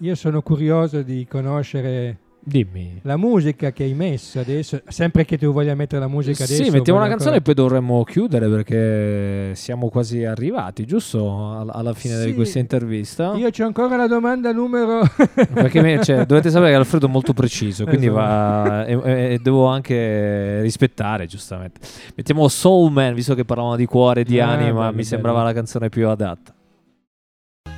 io 0.00 0.16
sono 0.16 0.42
curioso 0.42 1.02
di 1.02 1.28
conoscere 1.30 2.18
Dimmi. 2.48 3.00
la 3.02 3.16
musica 3.16 3.72
che 3.72 3.82
hai 3.82 3.92
messo 3.92 4.38
adesso, 4.38 4.80
sempre 4.86 5.24
che 5.24 5.36
tu 5.36 5.52
voglia 5.52 5.74
mettere 5.74 6.00
la 6.00 6.06
musica 6.06 6.44
adesso. 6.44 6.62
Sì, 6.62 6.70
mettiamo 6.70 7.00
una 7.00 7.08
canzone 7.08 7.36
e 7.38 7.40
poi 7.40 7.54
dovremmo 7.54 8.04
chiudere 8.04 8.48
perché 8.48 9.50
siamo 9.56 9.88
quasi 9.88 10.24
arrivati, 10.24 10.84
giusto? 10.86 11.28
Al- 11.58 11.70
Alla 11.72 11.92
fine 11.92 12.16
di 12.20 12.28
Sì. 12.30 12.34
questa 12.34 12.60
intervista. 12.60 13.34
Io 13.34 13.50
c'ho 13.50 13.64
ancora 13.64 13.96
la 13.96 14.06
domanda 14.06 14.52
numero... 14.52 15.00
Perché 15.52 15.80
me- 15.82 16.00
cioè, 16.04 16.24
dovete 16.24 16.50
sapere 16.50 16.70
che 16.70 16.76
Alfredo 16.76 17.08
è 17.08 17.10
molto 17.10 17.32
preciso, 17.32 17.82
quindi 17.86 18.06
Esatto. 18.06 18.20
va, 18.68 18.84
e, 18.86 19.32
e- 19.34 19.38
devo 19.42 19.66
anche 19.66 20.60
rispettare, 20.60 21.26
giustamente. 21.26 21.80
Mettiamo 22.14 22.46
Soul 22.46 22.92
Man, 22.92 23.12
visto 23.14 23.34
che 23.34 23.44
parlavamo 23.44 23.74
di 23.74 23.86
cuore 23.86 24.20
e 24.20 24.24
di 24.24 24.38
Ah, 24.38 24.50
anima, 24.50 24.92
mi 24.92 25.02
sembrava 25.02 25.38
bello. 25.38 25.48
la 25.48 25.54
canzone 25.54 25.88
più 25.88 26.06
adatta. 26.08 26.54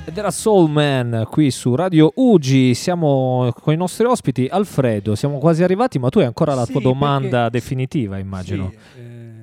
Ed 0.05 0.17
era 0.17 0.31
Soul 0.31 0.69
Man 0.71 1.27
qui 1.29 1.51
su 1.51 1.75
Radio 1.75 2.11
Ugi, 2.15 2.73
siamo 2.73 3.51
con 3.61 3.73
i 3.73 3.77
nostri 3.77 4.05
ospiti. 4.05 4.47
Alfredo, 4.49 5.13
siamo 5.13 5.37
quasi 5.37 5.61
arrivati, 5.61 5.99
ma 5.99 6.09
tu 6.09 6.17
hai 6.19 6.25
ancora 6.25 6.55
la 6.55 6.65
Sì, 6.65 6.71
tua 6.71 6.81
domanda 6.81 7.43
perché- 7.43 7.59
definitiva, 7.59 8.17
immagino. 8.17 8.71
Sì, 8.71 8.99
eh, 8.99 9.33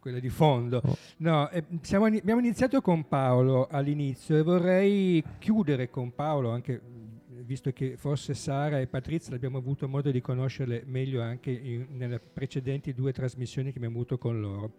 quella 0.00 0.18
di 0.18 0.28
fondo. 0.28 0.80
Oh. 0.84 0.96
No, 1.18 1.48
eh, 1.50 1.62
siamo 1.82 2.06
abbiamo 2.06 2.40
iniziato 2.40 2.80
con 2.80 3.06
Paolo 3.06 3.68
all'inizio 3.70 4.36
e 4.36 4.42
vorrei 4.42 5.22
chiudere 5.38 5.90
con 5.90 6.12
Paolo, 6.12 6.50
anche 6.50 6.80
mh, 6.80 7.44
visto 7.44 7.70
che 7.72 7.94
forse 7.96 8.34
Sara 8.34 8.80
e 8.80 8.88
Patrizia 8.88 9.36
abbiamo 9.36 9.58
avuto 9.58 9.86
modo 9.86 10.10
di 10.10 10.20
conoscerle 10.20 10.82
meglio 10.86 11.22
anche 11.22 11.50
in- 11.52 11.86
nelle 11.96 12.18
precedenti 12.18 12.92
due 12.94 13.12
trasmissioni 13.12 13.70
che 13.70 13.76
abbiamo 13.76 13.94
avuto 13.96 14.18
con 14.18 14.40
loro. 14.40 14.72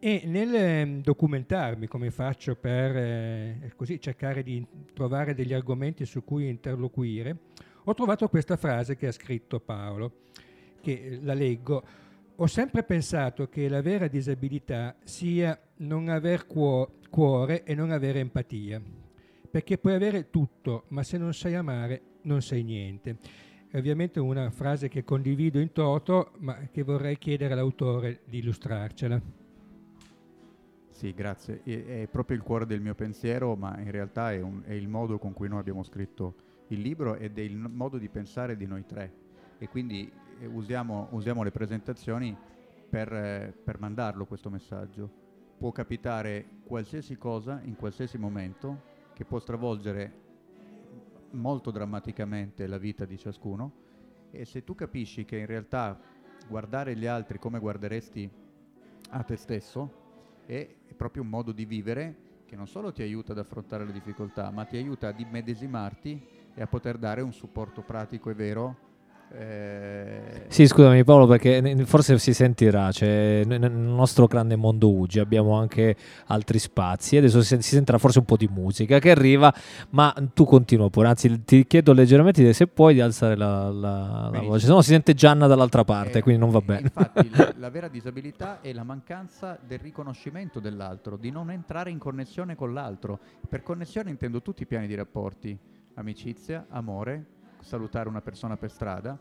E 0.00 0.22
nel 0.26 0.54
ehm, 0.54 1.02
documentarmi, 1.02 1.88
come 1.88 2.12
faccio 2.12 2.54
per 2.54 2.96
eh, 2.96 3.72
così 3.74 4.00
cercare 4.00 4.44
di 4.44 4.64
trovare 4.94 5.34
degli 5.34 5.52
argomenti 5.52 6.04
su 6.04 6.22
cui 6.22 6.48
interloquire, 6.48 7.36
ho 7.82 7.94
trovato 7.94 8.28
questa 8.28 8.56
frase 8.56 8.94
che 8.94 9.08
ha 9.08 9.12
scritto 9.12 9.58
Paolo, 9.58 10.20
che 10.80 10.92
eh, 10.92 11.18
la 11.20 11.34
leggo. 11.34 11.82
Ho 12.36 12.46
sempre 12.46 12.84
pensato 12.84 13.48
che 13.48 13.68
la 13.68 13.82
vera 13.82 14.06
disabilità 14.06 14.94
sia 15.02 15.58
non 15.78 16.08
aver 16.08 16.46
cuo- 16.46 16.98
cuore 17.10 17.64
e 17.64 17.74
non 17.74 17.90
avere 17.90 18.20
empatia, 18.20 18.80
perché 19.50 19.78
puoi 19.78 19.94
avere 19.94 20.30
tutto, 20.30 20.84
ma 20.88 21.02
se 21.02 21.18
non 21.18 21.34
sai 21.34 21.56
amare 21.56 22.02
non 22.22 22.40
sei 22.40 22.62
niente. 22.62 23.16
È 23.68 23.76
ovviamente 23.76 24.20
una 24.20 24.48
frase 24.50 24.88
che 24.88 25.02
condivido 25.02 25.58
in 25.58 25.72
toto, 25.72 26.34
ma 26.38 26.68
che 26.70 26.84
vorrei 26.84 27.18
chiedere 27.18 27.54
all'autore 27.54 28.20
di 28.26 28.38
illustrarcela. 28.38 29.47
Sì, 30.98 31.14
grazie. 31.14 31.62
È 31.62 32.08
proprio 32.10 32.36
il 32.36 32.42
cuore 32.42 32.66
del 32.66 32.80
mio 32.80 32.96
pensiero, 32.96 33.54
ma 33.54 33.78
in 33.78 33.92
realtà 33.92 34.32
è, 34.32 34.40
un- 34.40 34.62
è 34.64 34.72
il 34.72 34.88
modo 34.88 35.16
con 35.20 35.32
cui 35.32 35.46
noi 35.48 35.60
abbiamo 35.60 35.84
scritto 35.84 36.34
il 36.70 36.80
libro 36.80 37.14
ed 37.14 37.38
è 37.38 37.40
il 37.40 37.56
modo 37.56 37.98
di 37.98 38.08
pensare 38.08 38.56
di 38.56 38.66
noi 38.66 38.84
tre. 38.84 39.12
E 39.58 39.68
quindi 39.68 40.12
eh, 40.40 40.46
usiamo, 40.46 41.06
usiamo 41.12 41.44
le 41.44 41.52
presentazioni 41.52 42.36
per, 42.88 43.12
eh, 43.12 43.56
per 43.62 43.78
mandarlo 43.78 44.26
questo 44.26 44.50
messaggio. 44.50 45.08
Può 45.56 45.70
capitare 45.70 46.62
qualsiasi 46.64 47.16
cosa 47.16 47.60
in 47.62 47.76
qualsiasi 47.76 48.18
momento 48.18 48.82
che 49.12 49.24
può 49.24 49.38
stravolgere 49.38 50.12
molto 51.30 51.70
drammaticamente 51.70 52.66
la 52.66 52.78
vita 52.78 53.04
di 53.04 53.16
ciascuno 53.16 53.72
e 54.32 54.44
se 54.44 54.64
tu 54.64 54.74
capisci 54.74 55.24
che 55.24 55.36
in 55.38 55.46
realtà 55.46 55.96
guardare 56.48 56.96
gli 56.96 57.06
altri 57.06 57.38
come 57.38 57.60
guarderesti 57.60 58.28
a 59.10 59.22
te 59.22 59.36
stesso 59.36 59.92
è 60.44 60.77
proprio 60.98 61.22
un 61.22 61.28
modo 61.28 61.52
di 61.52 61.64
vivere 61.64 62.42
che 62.44 62.56
non 62.56 62.66
solo 62.66 62.92
ti 62.92 63.02
aiuta 63.02 63.32
ad 63.32 63.38
affrontare 63.38 63.86
le 63.86 63.92
difficoltà, 63.92 64.50
ma 64.50 64.64
ti 64.64 64.76
aiuta 64.76 65.08
ad 65.08 65.20
immedesimarti 65.20 66.20
e 66.54 66.60
a 66.60 66.66
poter 66.66 66.98
dare 66.98 67.20
un 67.20 67.32
supporto 67.32 67.82
pratico 67.82 68.30
e 68.30 68.34
vero. 68.34 68.87
Eh, 69.32 70.44
Sì, 70.48 70.66
scusami 70.66 71.04
Paolo, 71.04 71.26
perché 71.26 71.84
forse 71.84 72.18
si 72.18 72.32
sentirà, 72.32 72.90
cioè, 72.90 73.42
nel 73.44 73.70
nostro 73.70 74.26
grande 74.26 74.56
mondo 74.56 74.90
Ugi 74.92 75.18
abbiamo 75.18 75.52
anche 75.58 75.96
altri 76.26 76.58
spazi, 76.58 77.16
adesso 77.16 77.42
si, 77.42 77.60
sentirà 77.60 77.98
forse 77.98 78.20
un 78.20 78.24
po' 78.24 78.36
di 78.36 78.48
musica 78.50 78.98
che 78.98 79.10
arriva, 79.10 79.52
ma 79.90 80.14
tu 80.32 80.44
continua 80.44 80.88
pure, 80.88 81.08
anzi 81.08 81.44
ti 81.44 81.66
chiedo 81.66 81.92
leggermente 81.92 82.52
se 82.52 82.66
puoi 82.66 82.94
di 82.94 83.00
alzare 83.00 83.36
la, 83.36 83.70
la- 83.70 84.30
la 84.32 84.40
voce, 84.40 84.66
se 84.66 84.72
no 84.72 84.80
si 84.80 84.90
sente 84.90 85.14
Gianna 85.14 85.46
dall'altra 85.46 85.84
parte, 85.84 86.18
eh, 86.18 86.22
quindi 86.22 86.40
non 86.40 86.50
va 86.50 86.60
bene. 86.60 86.90
Infatti, 86.94 87.30
la, 87.32 87.52
la 87.58 87.70
vera 87.70 87.88
disabilità 87.88 88.60
è 88.60 88.72
la 88.72 88.84
mancanza 88.84 89.58
del 89.66 89.78
riconoscimento 89.78 90.60
dell'altro, 90.60 91.16
di 91.16 91.30
non 91.30 91.50
entrare 91.50 91.90
in 91.90 91.98
connessione 91.98 92.54
con 92.54 92.72
l'altro. 92.72 93.18
Per 93.48 93.62
connessione 93.62 94.10
intendo 94.10 94.40
tutti 94.42 94.62
i 94.62 94.66
piani 94.66 94.86
di 94.86 94.94
rapporti, 94.94 95.56
amicizia, 95.94 96.66
amore, 96.70 97.36
salutare 97.60 98.08
una 98.08 98.20
persona 98.20 98.56
per 98.56 98.70
strada. 98.70 99.18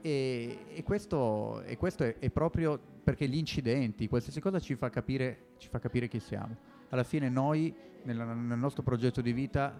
E, 0.00 0.58
e 0.74 0.82
questo, 0.82 1.62
e 1.62 1.76
questo 1.76 2.04
è, 2.04 2.18
è 2.18 2.30
proprio 2.30 2.78
perché 3.02 3.28
gli 3.28 3.36
incidenti, 3.36 4.08
qualsiasi 4.08 4.40
cosa 4.40 4.58
ci 4.58 4.74
fa 4.74 4.90
capire, 4.90 5.52
ci 5.58 5.68
fa 5.68 5.78
capire 5.78 6.08
chi 6.08 6.20
siamo. 6.20 6.56
Alla 6.90 7.04
fine 7.04 7.28
noi, 7.28 7.74
nella- 8.02 8.32
nel 8.34 8.58
nostro 8.58 8.82
progetto 8.82 9.20
di 9.20 9.32
vita, 9.32 9.78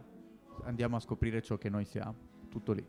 andiamo 0.64 0.96
a 0.96 1.00
scoprire 1.00 1.42
ciò 1.42 1.56
che 1.56 1.68
noi 1.68 1.84
siamo. 1.84 2.14
Tutto 2.48 2.72
lì. 2.72 2.84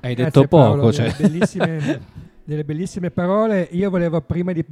Hai 0.00 0.14
Grazie, 0.14 0.24
detto 0.24 0.48
Paolo, 0.48 0.82
poco, 0.82 0.96
delle, 0.96 1.10
cioè. 1.10 1.28
bellissime, 1.28 2.02
delle 2.44 2.64
bellissime 2.64 3.10
parole. 3.10 3.68
Io 3.72 3.90
volevo 3.90 4.20
prima 4.20 4.52
di 4.52 4.64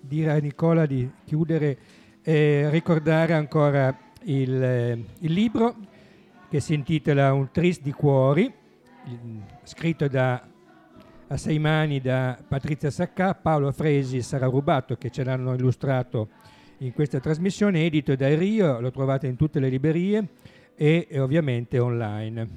dire 0.00 0.30
a 0.30 0.38
Nicola 0.38 0.86
di 0.86 1.10
chiudere 1.24 1.78
eh, 2.22 2.68
ricordare 2.70 3.34
ancora 3.34 3.96
il, 4.22 4.62
eh, 4.62 5.04
il 5.18 5.32
libro 5.32 5.74
che 6.48 6.60
si 6.60 6.74
intitola 6.74 7.32
Un 7.32 7.50
tris 7.50 7.80
di 7.80 7.92
cuori, 7.92 8.52
scritto 9.62 10.08
da, 10.08 10.42
a 11.28 11.36
sei 11.36 11.58
mani 11.58 12.00
da 12.00 12.38
Patrizia 12.46 12.90
Saccà, 12.90 13.34
Paolo 13.34 13.70
Fresi 13.72 14.16
e 14.16 14.22
Sara 14.22 14.46
Rubato 14.46 14.96
che 14.96 15.10
ce 15.10 15.24
l'hanno 15.24 15.54
illustrato 15.54 16.28
in 16.78 16.92
questa 16.92 17.20
trasmissione, 17.20 17.84
edito 17.84 18.14
da 18.14 18.28
Rio, 18.34 18.80
lo 18.80 18.90
trovate 18.90 19.26
in 19.26 19.36
tutte 19.36 19.58
le 19.58 19.68
librerie 19.68 20.28
e, 20.74 21.06
e 21.10 21.20
ovviamente 21.20 21.78
online. 21.78 22.48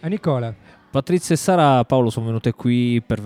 A 0.00 0.08
Nicola. 0.08 0.54
Patrizia 0.90 1.34
e 1.34 1.38
Sara 1.38 1.84
Paolo 1.84 2.10
sono 2.10 2.26
venute 2.26 2.52
qui 2.52 3.02
per, 3.04 3.20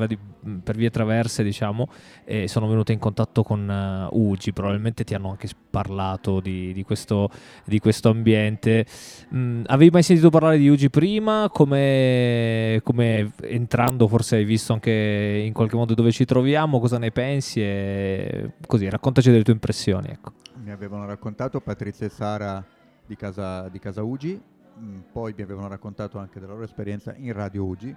per 0.63 0.77
vie 0.77 0.91
traverse, 0.91 1.43
diciamo, 1.43 1.89
e 2.25 2.49
sono 2.49 2.69
venute 2.69 2.93
in 2.93 2.99
contatto 2.99 3.43
con 3.43 3.69
eh, 3.69 4.09
Ugi. 4.13 4.53
Probabilmente 4.53 5.05
ti 5.05 5.15
hanno 5.15 5.31
anche 5.31 5.49
parlato 5.71 6.41
di, 6.41 6.73
di 6.73 6.83
questo, 6.83 7.31
di 7.65 7.79
questo 7.79 8.11
ambiente. 8.11 8.87
Mm, 9.35 9.63
avevi 9.67 9.91
mai 9.91 10.03
sentito 10.03 10.31
parlare 10.31 10.59
di 10.59 10.69
Ugi 10.69 10.91
prima? 10.91 11.49
Come, 11.53 12.81
come 12.83 13.33
entrando, 13.43 14.09
forse 14.09 14.37
hai 14.37 14.45
visto 14.45 14.73
anche 14.73 15.43
in 15.45 15.53
qualche 15.53 15.77
modo 15.77 15.95
dove 15.95 16.11
ci 16.11 16.25
troviamo? 16.25 16.81
Cosa 16.81 16.99
ne 16.99 17.11
pensi? 17.11 17.61
E 17.61 18.53
così, 18.67 18.89
raccontaci 18.89 19.31
delle 19.31 19.45
tue 19.45 19.53
impressioni. 19.53 20.09
Ecco. 20.09 20.33
Mi 20.63 20.71
avevano 20.71 21.07
raccontato 21.07 21.61
Patrizia 21.61 22.07
e 22.07 22.11
Sara 22.11 22.65
di 23.07 23.17
casa, 23.17 23.69
di 23.69 23.79
casa 23.79 24.03
Ugi, 24.03 24.41
mm, 24.79 25.01
poi 25.13 25.35
mi 25.37 25.43
avevano 25.43 25.69
raccontato 25.69 26.19
anche 26.19 26.41
della 26.41 26.53
loro 26.53 26.65
esperienza 26.65 27.15
in 27.17 27.33
Radio 27.33 27.65
Ugi, 27.65 27.95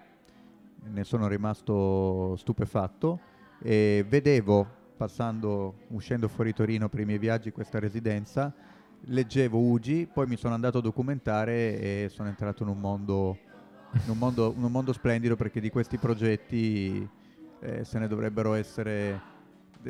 ne 0.92 1.04
sono 1.04 1.28
rimasto 1.28 2.36
stupefatto 2.38 3.20
e 3.62 4.06
vedevo, 4.08 4.68
passando, 4.98 5.76
uscendo 5.90 6.28
fuori 6.28 6.54
Torino 6.54 6.90
per 6.90 7.02
i 7.02 7.06
miei 7.06 7.18
viaggi, 7.18 7.52
questa 7.52 7.80
residenza, 7.80 8.54
leggevo 9.08 9.60
Ugi, 9.60 10.08
poi 10.12 10.28
mi 10.28 10.38
sono 10.38 10.54
andato 10.54 10.80
a 10.80 10.82
documentare 10.82 11.80
e 11.80 12.10
sono 12.10 12.30
entrato 12.30 12.64
in 12.64 12.70
un 12.70 12.80
mondo, 12.80 13.38
in 13.92 14.10
un 14.10 14.18
mondo, 14.18 14.54
in 14.56 14.64
un 14.64 14.72
mondo 14.72 14.94
splendido 14.94 15.36
perché 15.36 15.60
di 15.60 15.70
questi 15.70 15.98
progetti 15.98 17.08
eh, 17.60 17.84
se 17.84 18.00
ne 18.00 18.08
dovrebbero 18.08 18.54
essere 18.54 19.34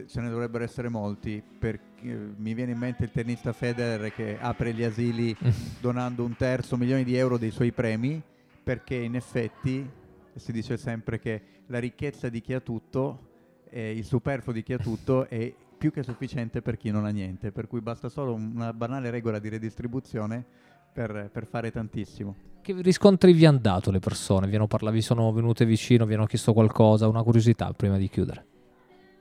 ce 0.08 0.20
ne 0.20 0.30
dovrebbero 0.30 0.64
essere 0.64 0.90
molti. 0.90 1.42
Perché 1.58 1.84
eh, 2.02 2.34
mi 2.36 2.54
viene 2.54 2.74
in 2.74 2.78
mente 2.78 3.06
il 3.06 3.12
tennista 3.12 3.54
Federer 3.54 4.14
che 4.14 4.38
apre 4.40 4.74
gli 4.74 4.84
asili 4.84 5.36
donando 5.80 6.24
un 6.24 6.36
terzo 6.36 6.76
milione 6.76 7.04
di 7.04 7.16
euro 7.16 7.38
dei 7.38 7.52
suoi 7.52 7.72
premi 7.72 8.22
perché 8.66 8.96
in 8.96 9.16
effetti 9.16 9.88
si 10.36 10.52
dice 10.52 10.78
sempre 10.78 11.19
che 11.19 11.41
la 11.67 11.80
ricchezza 11.80 12.30
di 12.30 12.41
chi 12.41 12.54
ha 12.54 12.60
tutto 12.60 13.34
e 13.69 13.91
il 13.95 14.04
superfluo 14.04 14.54
di 14.54 14.63
chi 14.63 14.74
ha 14.74 14.78
tutto 14.78 15.28
è 15.28 15.54
più 15.78 15.91
che 15.91 16.04
sufficiente 16.04 16.62
per 16.62 16.78
chi 16.78 16.91
non 16.91 17.06
ha 17.06 17.10
niente 17.10 17.52
per 17.52 17.67
cui 17.67 17.82
basta 17.82 18.10
solo 18.10 18.34
una 18.34 18.74
banale 18.74 19.10
regola 19.10 19.39
di 19.39 19.50
redistribuzione 19.50 20.45
per, 20.93 21.30
per 21.32 21.45
fare 21.45 21.71
tantissimo 21.71 22.36
Che 22.62 22.74
riscontri 22.82 23.34
vi 23.34 23.45
hanno 23.45 23.60
dato 23.60 23.91
le 23.91 24.00
persone? 24.00 24.48
Vi 24.48 24.56
hanno 24.56 24.67
parlato, 24.67 24.95
vi 24.95 25.02
sono 25.02 25.32
venute 25.34 25.65
vicino, 25.65 26.06
vi 26.06 26.13
hanno 26.13 26.26
chiesto 26.26 26.54
qualcosa? 26.54 27.08
Una 27.08 27.24
curiosità 27.24 27.71
prima 27.74 27.98
di 27.98 28.08
chiudere. 28.08 28.45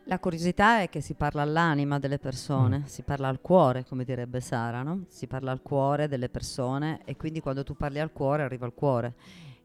La 0.07 0.19
curiosità 0.19 0.83
è 0.83 0.91
che 0.91 1.01
si 1.01 1.15
parla 1.15 1.41
all'anima 1.41 1.99
delle 1.99 2.19
persone, 2.19 2.83
si 2.85 3.03
parla 3.03 3.29
al 3.29 3.41
cuore, 3.41 3.87
come 3.89 4.05
direbbe 4.05 4.41
Sara, 4.41 4.83
no? 4.83 5.05
Si 5.09 5.27
parla 5.27 5.51
al 5.51 5.63
cuore 5.63 6.09
delle 6.09 6.29
persone 6.29 7.01
e 7.07 7.17
quindi 7.17 7.41
quando 7.41 7.65
tu 7.65 7.75
parli 7.75 8.01
al 8.01 8.13
cuore 8.13 8.43
arriva 8.43 8.67
al 8.67 8.75
cuore. 8.75 9.15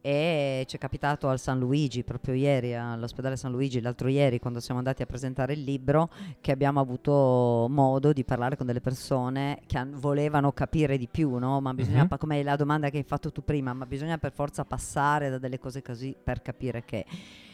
E 0.02 0.64
ci 0.68 0.78
è 0.78 0.80
capitato 0.80 1.28
al 1.28 1.40
San 1.40 1.60
Luigi, 1.60 2.04
proprio 2.04 2.34
ieri, 2.34 2.74
all'ospedale 2.74 3.36
San 3.36 3.52
Luigi, 3.52 3.82
l'altro 3.82 4.08
ieri, 4.08 4.40
quando 4.40 4.60
siamo 4.62 4.80
andati 4.80 5.02
a 5.02 5.06
presentare 5.06 5.54
il 5.54 5.64
libro, 5.64 6.10
che 6.40 6.52
abbiamo 6.52 6.80
avuto 6.80 7.68
modo 7.70 8.14
di 8.14 8.24
parlare 8.24 8.56
con 8.56 8.66
delle 8.66 8.80
persone 8.82 9.60
che 9.66 9.78
han- 9.78 9.94
volevano 10.00 10.52
capire 10.54 10.98
di 10.98 11.08
più, 11.10 11.36
no? 11.38 11.60
Ma 11.60 11.74
bisogna, 11.74 12.08
pa- 12.08 12.18
come 12.18 12.42
la 12.44 12.56
domanda 12.56 12.90
che 12.90 12.98
hai 12.98 13.04
fatto 13.04 13.32
tu 13.32 13.44
prima, 13.44 13.74
ma 13.74 13.86
bisogna 13.86 14.18
per 14.18 14.32
forza 14.32 14.64
passare 14.64 15.30
da 15.30 15.38
delle 15.38 15.60
cose 15.60 15.82
così 15.82 16.16
per 16.22 16.42
capire 16.42 16.84
che... 16.86 17.06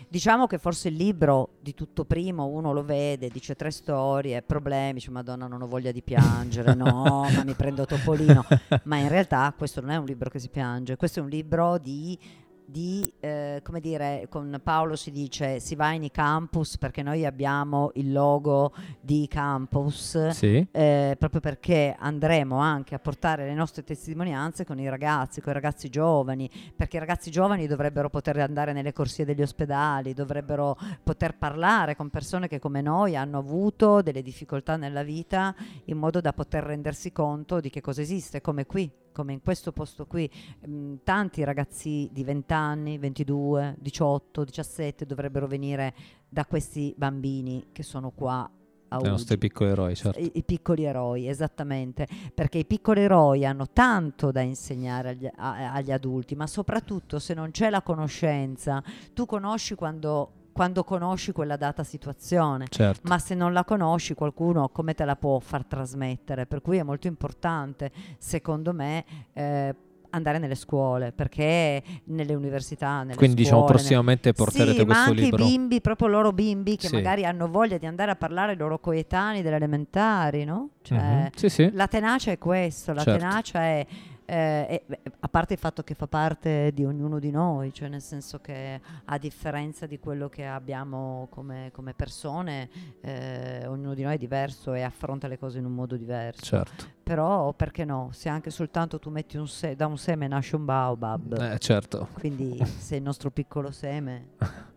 Diciamo 0.08 0.48
che 0.48 0.58
forse 0.58 0.90
il 0.90 0.96
libro 0.96 1.56
di 1.60 1.74
tutto 1.74 2.06
primo 2.06 2.46
uno 2.46 2.72
lo 2.72 2.84
vede, 2.84 3.30
dice 3.30 3.56
tre 3.56 3.72
storie, 3.72 4.42
problemi, 4.42 4.94
dice 4.94 5.12
Madonna 5.12 5.48
non 5.48 5.62
ho 5.62 5.68
voglia 5.68 5.92
di 5.92 6.02
piangere, 6.02 6.74
no, 6.74 7.28
ma 7.34 7.44
mi 7.44 7.54
prendo 7.54 7.86
Topolino. 7.86 8.46
Ma 8.84 8.98
in 8.98 9.08
realtà 9.08 9.54
questo 9.58 9.82
non 9.82 9.92
è 9.92 9.98
un 9.98 10.06
libro 10.06 10.30
che 10.30 10.40
si 10.40 10.50
piange, 10.50 10.96
questo 10.96 11.20
è 11.20 11.24
un 11.24 11.30
libro 11.30 11.78
di 11.78 12.18
di, 12.66 13.12
eh, 13.20 13.62
come 13.64 13.80
dire, 13.80 14.26
con 14.30 14.60
Paolo 14.64 14.96
si 14.96 15.12
dice 15.12 15.60
si 15.60 15.76
va 15.76 15.92
in 15.92 16.10
campus 16.12 16.78
perché 16.78 17.04
noi 17.04 17.26
abbiamo 17.26 17.92
il 17.96 18.12
logo 18.12 18.74
di 19.00 19.28
campus, 19.28 20.30
Sì. 20.30 20.66
eh, 20.72 21.16
proprio 21.20 21.42
perché 21.42 21.96
andremo 21.98 22.58
anche 22.58 22.96
a 22.96 23.00
portare 23.00 23.46
le 23.46 23.54
nostre 23.54 23.84
testimonianze 23.84 24.66
con 24.66 24.80
i 24.80 24.90
ragazzi, 24.90 25.42
con 25.42 25.52
i 25.52 25.54
ragazzi 25.56 25.90
giovani, 25.90 26.50
perché 26.76 26.98
i 26.98 27.00
ragazzi 27.00 27.30
giovani 27.32 27.68
dovrebbero 27.68 28.10
poter 28.10 28.40
andare 28.40 28.74
nelle 28.74 28.94
corsie 28.94 29.26
degli 29.26 29.42
ospedali, 29.42 30.14
dovrebbero 30.14 30.78
poter 31.04 31.38
parlare 31.38 31.96
con 31.96 32.10
persone 32.10 32.48
che 32.48 32.60
come 32.60 32.82
noi 32.82 33.16
hanno 33.16 33.38
avuto 33.38 34.02
delle 34.02 34.22
difficoltà 34.22 34.76
nella 34.76 35.04
vita 35.04 35.54
in 35.86 35.98
modo 35.98 36.20
da 36.22 36.34
poter 36.34 36.64
rendersi 36.64 37.12
conto 37.12 37.60
di 37.60 37.70
che 37.70 37.82
cosa 37.82 38.02
esiste, 38.02 38.42
come 38.42 38.66
qui, 38.66 38.90
come 39.16 39.32
in 39.32 39.42
questo 39.42 39.72
posto 39.72 40.06
qui. 40.06 40.30
Mm, 40.68 40.96
tanti 41.06 41.46
ragazzi 41.46 42.10
di 42.12 42.26
20 42.26 42.54
anni, 42.54 42.98
22, 42.98 43.78
18, 43.80 44.44
17 44.44 45.06
dovrebbero 45.06 45.48
venire 45.48 45.94
da 46.28 46.46
questi 46.46 46.94
bambini 46.98 47.68
che 47.72 47.82
sono 47.82 48.12
qua 48.12 48.50
I 48.90 49.10
nostri 49.10 49.38
piccoli 49.38 49.70
eroi, 49.72 49.96
certo. 49.96 50.20
I, 50.20 50.32
i 50.36 50.44
piccoli 50.44 50.84
eroi, 50.84 51.28
esattamente, 51.28 52.08
perché 52.34 52.60
i 52.60 52.66
piccoli 52.66 53.02
eroi 53.02 53.46
hanno 53.46 53.68
tanto 53.72 54.32
da 54.32 54.42
insegnare 54.42 55.10
agli, 55.10 55.28
a- 55.34 55.74
agli 55.74 55.92
adulti, 55.92 56.36
ma 56.36 56.46
soprattutto 56.46 57.20
se 57.20 57.34
non 57.34 57.52
c'è 57.52 57.70
la 57.70 57.82
conoscenza, 57.82 58.84
tu 59.14 59.26
conosci 59.26 59.76
quando, 59.76 60.32
quando 60.56 60.86
conosci 60.86 61.34
quella 61.34 61.58
data 61.58 61.84
situazione, 61.84 62.68
certo. 62.70 63.02
ma 63.10 63.20
se 63.20 63.36
non 63.36 63.52
la 63.52 63.66
conosci 63.66 64.14
qualcuno 64.14 64.70
come 64.70 64.94
te 64.94 65.04
la 65.04 65.18
può 65.18 65.38
far 65.40 65.66
trasmettere? 65.66 66.46
Per 66.46 66.62
cui 66.62 66.78
è 66.78 66.84
molto 66.84 67.08
importante, 67.08 67.92
secondo 68.18 68.72
me, 68.72 69.04
eh, 69.34 69.76
andare 70.12 70.38
nelle 70.38 70.56
scuole, 70.56 71.12
perché 71.12 71.84
nelle 72.06 72.34
università, 72.36 73.04
nelle 73.04 73.18
Quindi 73.18 73.36
diciamo 73.36 73.58
scuole, 73.64 73.74
nel- 73.74 73.82
prossimamente 73.82 74.32
porterete 74.32 74.72
sì, 74.72 74.78
ma 74.80 74.86
questo 74.86 75.10
anche 75.10 75.22
libro. 75.24 75.44
i 75.44 75.48
bimbi, 75.50 75.82
proprio 75.82 76.08
loro 76.08 76.32
bimbi 76.32 76.78
che 76.78 76.88
Sì. 76.88 76.94
magari 76.96 77.26
hanno 77.26 77.50
voglia 77.50 77.78
di 77.78 77.86
andare 77.86 78.12
a 78.12 78.16
parlare 78.16 78.52
ai 78.54 78.58
loro 78.58 78.80
coetanei 78.80 79.42
delle 79.42 79.58
elementari, 79.58 80.46
no? 80.46 80.70
Cioè, 80.84 80.98
Mhm. 80.98 81.30
Sì, 81.36 81.50
sì. 81.50 81.70
la 81.74 81.88
tenacia 81.90 82.32
è 82.32 82.38
questo, 82.38 82.94
la 82.94 83.04
Certo. 83.04 83.20
tenacia 83.20 83.60
è, 83.60 83.86
eh, 84.26 84.84
beh, 84.86 85.00
a 85.20 85.28
parte 85.30 85.54
il 85.54 85.60
fatto 85.60 85.84
che 85.84 85.94
fa 85.94 86.08
parte 86.08 86.72
di 86.74 86.84
ognuno 86.86 87.20
di 87.20 87.32
noi, 87.32 87.74
cioè 87.74 87.88
nel 87.90 88.02
senso 88.02 88.40
che 88.40 88.80
a 89.06 89.18
differenza 89.18 89.86
di 89.86 90.00
quello 90.00 90.30
che 90.30 90.46
abbiamo 90.46 91.28
come, 91.30 91.70
come 91.72 91.94
persone, 91.94 92.70
eh, 93.02 93.66
ognuno 93.68 93.94
di 93.94 94.04
noi 94.04 94.16
è 94.16 94.18
diverso 94.18 94.74
e 94.74 94.82
affronta 94.82 95.28
le 95.28 95.38
cose 95.38 95.60
in 95.60 95.66
un 95.66 95.74
modo 95.74 95.96
diverso. 95.96 96.44
Certo. 96.44 96.86
Però 97.04 97.54
perché 97.54 97.86
no? 97.86 98.10
Se 98.12 98.30
anche 98.30 98.50
soltanto 98.50 98.98
tu 99.00 99.10
metti 99.10 99.38
un 99.38 99.48
se- 99.48 99.76
da 99.76 99.86
un 99.88 99.98
seme 99.98 100.28
nasce 100.28 100.56
un 100.56 100.66
baobab, 100.66 101.40
Eh, 101.54 101.60
certo. 101.60 102.08
quindi 102.14 102.58
sei 102.66 102.98
il 102.98 103.04
nostro 103.04 103.30
piccolo 103.32 103.72
seme. 103.72 104.30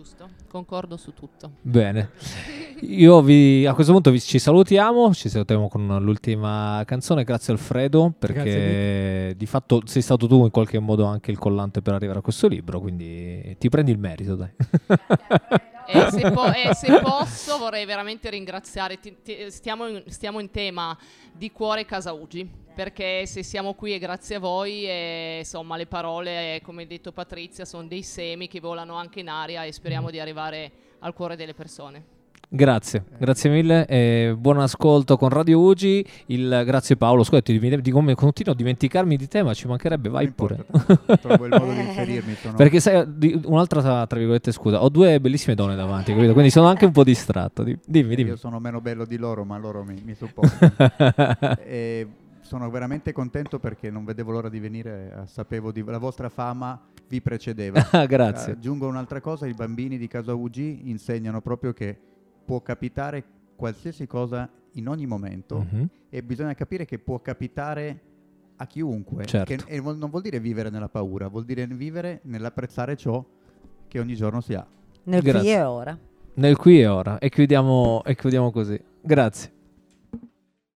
Giusto, 0.00 0.30
concordo 0.48 0.96
su 0.96 1.12
tutto. 1.12 1.50
Bene. 1.60 2.12
Io 2.80 3.20
vi, 3.20 3.66
a 3.66 3.74
questo 3.74 3.92
punto 3.92 4.10
vi- 4.10 4.18
ci 4.18 4.38
salutiamo, 4.38 5.12
ci 5.12 5.28
salutiamo 5.28 5.68
con 5.68 5.98
l'ultima 6.00 6.82
canzone, 6.86 7.22
grazie 7.22 7.52
Alfredo, 7.52 8.10
perché 8.18 8.42
Grazie 8.42 9.36
di 9.36 9.44
fatto 9.44 9.82
sei 9.84 10.00
stato 10.00 10.26
tu 10.26 10.42
in 10.44 10.50
qualche 10.50 10.78
modo 10.78 11.04
anche 11.04 11.30
il 11.30 11.36
collante 11.36 11.82
per 11.82 11.92
arrivare 11.92 12.20
a 12.20 12.22
questo 12.22 12.48
libro, 12.48 12.80
quindi 12.80 13.54
ti 13.58 13.68
prendi 13.68 13.90
il 13.90 13.98
merito, 13.98 14.36
dai. 14.36 14.48
E 15.92 16.10
se, 16.10 16.30
po- 16.30 16.52
e 16.52 16.74
se 16.74 17.00
posso 17.00 17.58
vorrei 17.58 17.84
veramente 17.84 18.30
ringraziare, 18.30 18.98
ti- 19.00 19.16
ti- 19.22 19.50
stiamo, 19.50 19.86
in, 19.88 20.02
stiamo 20.06 20.38
in 20.40 20.50
tema 20.50 20.96
di 21.32 21.50
cuore 21.50 21.84
Casaugi, 21.84 22.48
perché 22.74 23.26
se 23.26 23.42
siamo 23.42 23.74
qui 23.74 23.92
è 23.92 23.98
grazie 23.98 24.36
a 24.36 24.38
voi 24.40 24.86
e 24.86 25.36
insomma 25.40 25.76
le 25.76 25.86
parole, 25.86 26.56
eh, 26.56 26.60
come 26.62 26.84
ha 26.84 26.86
detto 26.86 27.12
Patrizia, 27.12 27.64
sono 27.64 27.86
dei 27.86 28.02
semi 28.02 28.46
che 28.48 28.60
volano 28.60 28.94
anche 28.94 29.20
in 29.20 29.28
aria 29.28 29.64
e 29.64 29.72
speriamo 29.72 30.10
di 30.10 30.20
arrivare 30.20 30.70
al 31.00 31.12
cuore 31.12 31.36
delle 31.36 31.54
persone. 31.54 32.18
Grazie, 32.52 33.04
grazie 33.16 33.48
mille 33.48 33.86
e 33.86 34.34
buon 34.36 34.58
ascolto 34.58 35.16
con 35.16 35.28
Radio 35.28 35.60
Ugi. 35.60 36.04
Il, 36.26 36.62
grazie 36.66 36.96
Paolo, 36.96 37.22
scusa, 37.22 37.40
ti, 37.42 37.90
come 37.92 38.16
continuo 38.16 38.54
a 38.54 38.56
dimenticarmi 38.56 39.16
di 39.16 39.28
te, 39.28 39.44
ma 39.44 39.54
ci 39.54 39.68
mancherebbe, 39.68 40.08
vai 40.08 40.24
Non 40.24 40.34
pure. 40.34 40.64
importa, 40.68 41.16
trovo 41.16 41.44
il 41.46 41.50
modo 41.56 41.72
di 41.72 41.78
inserirmi. 41.86 42.34
Sono... 42.34 42.56
Perché 42.56 42.80
sai, 42.80 43.04
di- 43.06 43.40
un'altra 43.44 44.04
tra 44.04 44.18
virgolette 44.18 44.50
scusa, 44.50 44.82
ho 44.82 44.88
due 44.88 45.20
bellissime 45.20 45.54
donne 45.54 45.76
davanti, 45.76 46.12
capito? 46.12 46.32
Quindi 46.32 46.50
sono 46.50 46.66
anche 46.66 46.86
un 46.86 46.90
po' 46.90 47.04
distratto. 47.04 47.62
Di- 47.62 47.78
Dimmi, 47.86 48.16
dimmi. 48.16 48.30
Io 48.30 48.36
sono 48.36 48.58
meno 48.58 48.80
bello 48.80 49.04
di 49.04 49.16
loro, 49.16 49.44
ma 49.44 49.56
loro 49.56 49.84
mi, 49.84 50.02
mi 50.04 50.14
supportano. 50.16 51.54
e 51.64 52.08
sono 52.40 52.68
veramente 52.68 53.12
contento 53.12 53.60
perché 53.60 53.92
non 53.92 54.04
vedevo 54.04 54.32
l'ora 54.32 54.48
di 54.48 54.58
venire, 54.58 55.12
eh, 55.22 55.26
sapevo 55.28 55.70
di 55.70 55.84
la 55.86 55.98
vostra 55.98 56.28
fama 56.28 56.80
vi 57.06 57.20
precedeva. 57.20 57.80
Grazie. 58.08 58.54
Aggiungo 58.54 58.88
un'altra 58.88 59.20
cosa, 59.20 59.46
i 59.46 59.54
bambini 59.54 59.98
di 59.98 60.08
Casa 60.08 60.34
UG 60.34 60.56
insegnano 60.56 61.40
proprio 61.40 61.72
che 61.72 61.96
può 62.50 62.60
capitare 62.62 63.22
qualsiasi 63.54 64.08
cosa 64.08 64.50
in 64.72 64.88
ogni 64.88 65.06
momento 65.06 65.58
Mhm. 65.70 65.88
e 66.08 66.22
bisogna 66.24 66.52
capire 66.54 66.84
che 66.84 66.98
può 66.98 67.20
capitare 67.20 68.00
a 68.56 68.66
chiunque. 68.66 69.24
Certo. 69.24 69.54
Che- 69.54 69.72
e 69.72 69.80
non 69.80 70.10
vuol 70.10 70.20
dire 70.22 70.40
vivere 70.40 70.68
nella 70.68 70.88
paura, 70.88 71.28
vuol 71.28 71.44
dire 71.44 71.64
vivere 71.68 72.18
nell'apprezzare 72.24 72.96
ciò 72.96 73.24
che 73.86 74.00
ogni 74.00 74.16
giorno 74.16 74.40
si 74.40 74.54
ha. 74.54 74.66
Nel 75.04 75.22
qui 75.22 75.30
Grazie. 75.30 75.54
e 75.54 75.62
ora. 75.62 75.98
Nel 76.34 76.56
qui 76.56 76.80
e 76.80 76.86
ora. 76.88 77.18
E 77.18 77.28
chiudiamo, 77.28 78.02
e 78.04 78.16
chiudiamo 78.16 78.50
così. 78.50 78.80
Grazie. 79.00 79.52